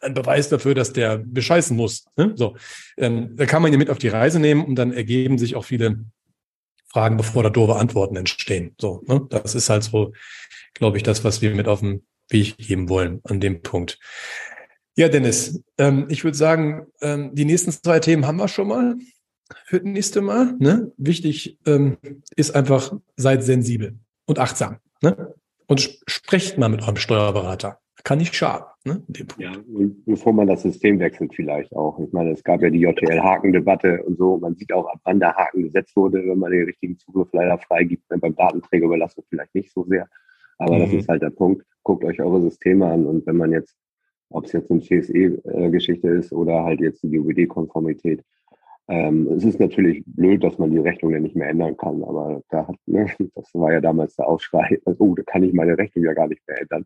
[0.00, 2.04] ein Beweis dafür, dass der bescheißen muss.
[2.16, 2.32] Ne?
[2.36, 2.56] So,
[2.96, 5.64] ähm, da kann man ihn mit auf die Reise nehmen und dann ergeben sich auch
[5.64, 6.04] viele
[6.88, 8.74] Fragen, bevor da doofe Antworten entstehen.
[8.78, 9.26] So, ne?
[9.30, 10.12] das ist halt so,
[10.74, 13.98] glaube ich, das, was wir mit auf den Weg geben wollen an dem Punkt.
[14.96, 18.96] Ja, Dennis, ähm, ich würde sagen, ähm, die nächsten zwei Themen haben wir schon mal
[19.64, 20.54] für das nächste Mal.
[20.58, 20.92] Ne?
[20.96, 21.96] Wichtig ähm,
[22.36, 24.78] ist einfach, seid sensibel und achtsam.
[25.02, 25.34] Ne?
[25.66, 27.80] Und sp sprecht mal mit eurem Steuerberater.
[28.04, 28.66] Kann nicht schaden.
[28.84, 29.02] Ne?
[29.38, 31.98] Ja, und bevor man das System wechselt vielleicht auch.
[31.98, 34.36] Ich meine, es gab ja die JTL-Haken-Debatte und so.
[34.36, 37.56] Man sieht auch, ab wann der Haken gesetzt wurde, wenn man den richtigen Zugriff leider
[37.58, 38.04] freigibt.
[38.08, 40.06] Beim Datenträger überlassen vielleicht nicht so sehr.
[40.58, 40.80] Aber mhm.
[40.80, 41.64] das ist halt der Punkt.
[41.82, 43.74] Guckt euch eure Systeme an und wenn man jetzt
[44.34, 48.22] ob es jetzt eine CSE-Geschichte ist oder halt jetzt die GUBD-Konformität.
[48.88, 52.42] Ähm, es ist natürlich blöd, dass man die Rechnung ja nicht mehr ändern kann, aber
[52.50, 56.04] da hat, ne, das war ja damals der Aufschrei, oh, da kann ich meine Rechnung
[56.04, 56.84] ja gar nicht mehr ändern.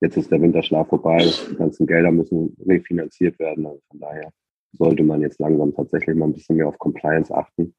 [0.00, 3.66] Jetzt ist der Winterschlaf vorbei, die ganzen Gelder müssen refinanziert werden.
[3.66, 4.30] Also von daher
[4.72, 7.74] sollte man jetzt langsam tatsächlich mal ein bisschen mehr auf Compliance achten.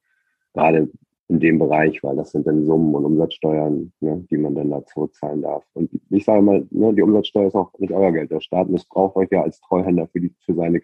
[0.53, 0.89] Gerade
[1.27, 4.85] in dem Bereich, weil das sind dann Summen und Umsatzsteuern, ne, die man dann da
[4.85, 5.63] zurückzahlen darf.
[5.73, 8.31] Und ich sage mal, ne, die Umsatzsteuer ist auch nicht euer Geld.
[8.31, 10.79] Der Staat missbraucht euch ja als Treuhänder für, die, für seine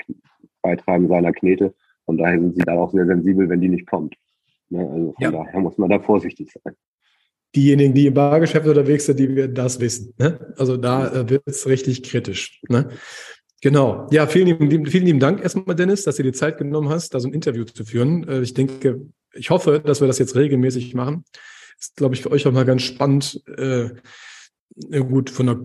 [0.62, 1.76] Beitreiben seiner Knete.
[2.06, 4.16] Von daher sind sie da auch sehr sensibel, wenn die nicht kommt.
[4.70, 4.90] Ne?
[4.90, 5.32] Also von ja.
[5.32, 6.76] daher muss man da vorsichtig sein.
[7.56, 10.14] Diejenigen, die im Bargeschäft unterwegs sind, die werden das wissen.
[10.18, 10.54] Ne?
[10.58, 12.62] Also da äh, wird es richtig kritisch.
[12.70, 12.90] Ne?
[13.62, 14.08] Genau.
[14.12, 17.20] Ja, vielen lieben, vielen lieben Dank erstmal, Dennis, dass du dir Zeit genommen hast, da
[17.20, 18.28] so ein Interview zu führen.
[18.28, 19.02] Äh, ich denke,
[19.34, 21.26] ich hoffe, dass wir das jetzt regelmäßig machen.
[21.80, 23.42] Ist, glaube ich, für euch auch mal ganz spannend.
[23.58, 23.90] Äh,
[24.90, 25.60] gut, von der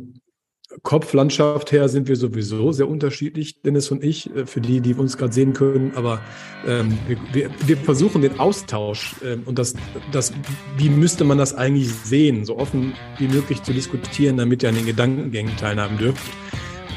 [0.82, 5.16] Kopflandschaft her sind wir sowieso sehr unterschiedlich, Dennis und ich, äh, für die, die uns
[5.16, 5.92] gerade sehen können.
[5.94, 6.20] Aber
[6.66, 6.98] ähm,
[7.32, 9.74] wir, wir, versuchen den Austausch ähm, und das,
[10.12, 10.32] das,
[10.76, 14.74] wie müsste man das eigentlich sehen, so offen wie möglich zu diskutieren, damit ihr an
[14.74, 16.22] den Gedankengängen teilhaben dürft.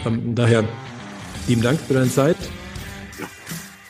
[0.05, 0.63] Ähm, daher
[1.47, 2.37] lieben Dank für deine Zeit.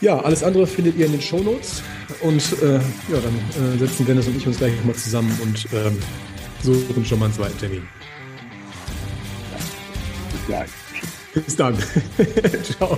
[0.01, 1.83] Ja, alles andere findet ihr in den Shownotes.
[2.21, 2.79] Und äh, ja,
[3.21, 5.97] dann äh, setzen Dennis und ich uns gleich mal zusammen und ähm,
[6.61, 7.83] suchen schon mal einen zweiten Termin
[10.49, 10.69] gleich.
[11.33, 11.77] Bis dann.
[12.63, 12.97] Ciao.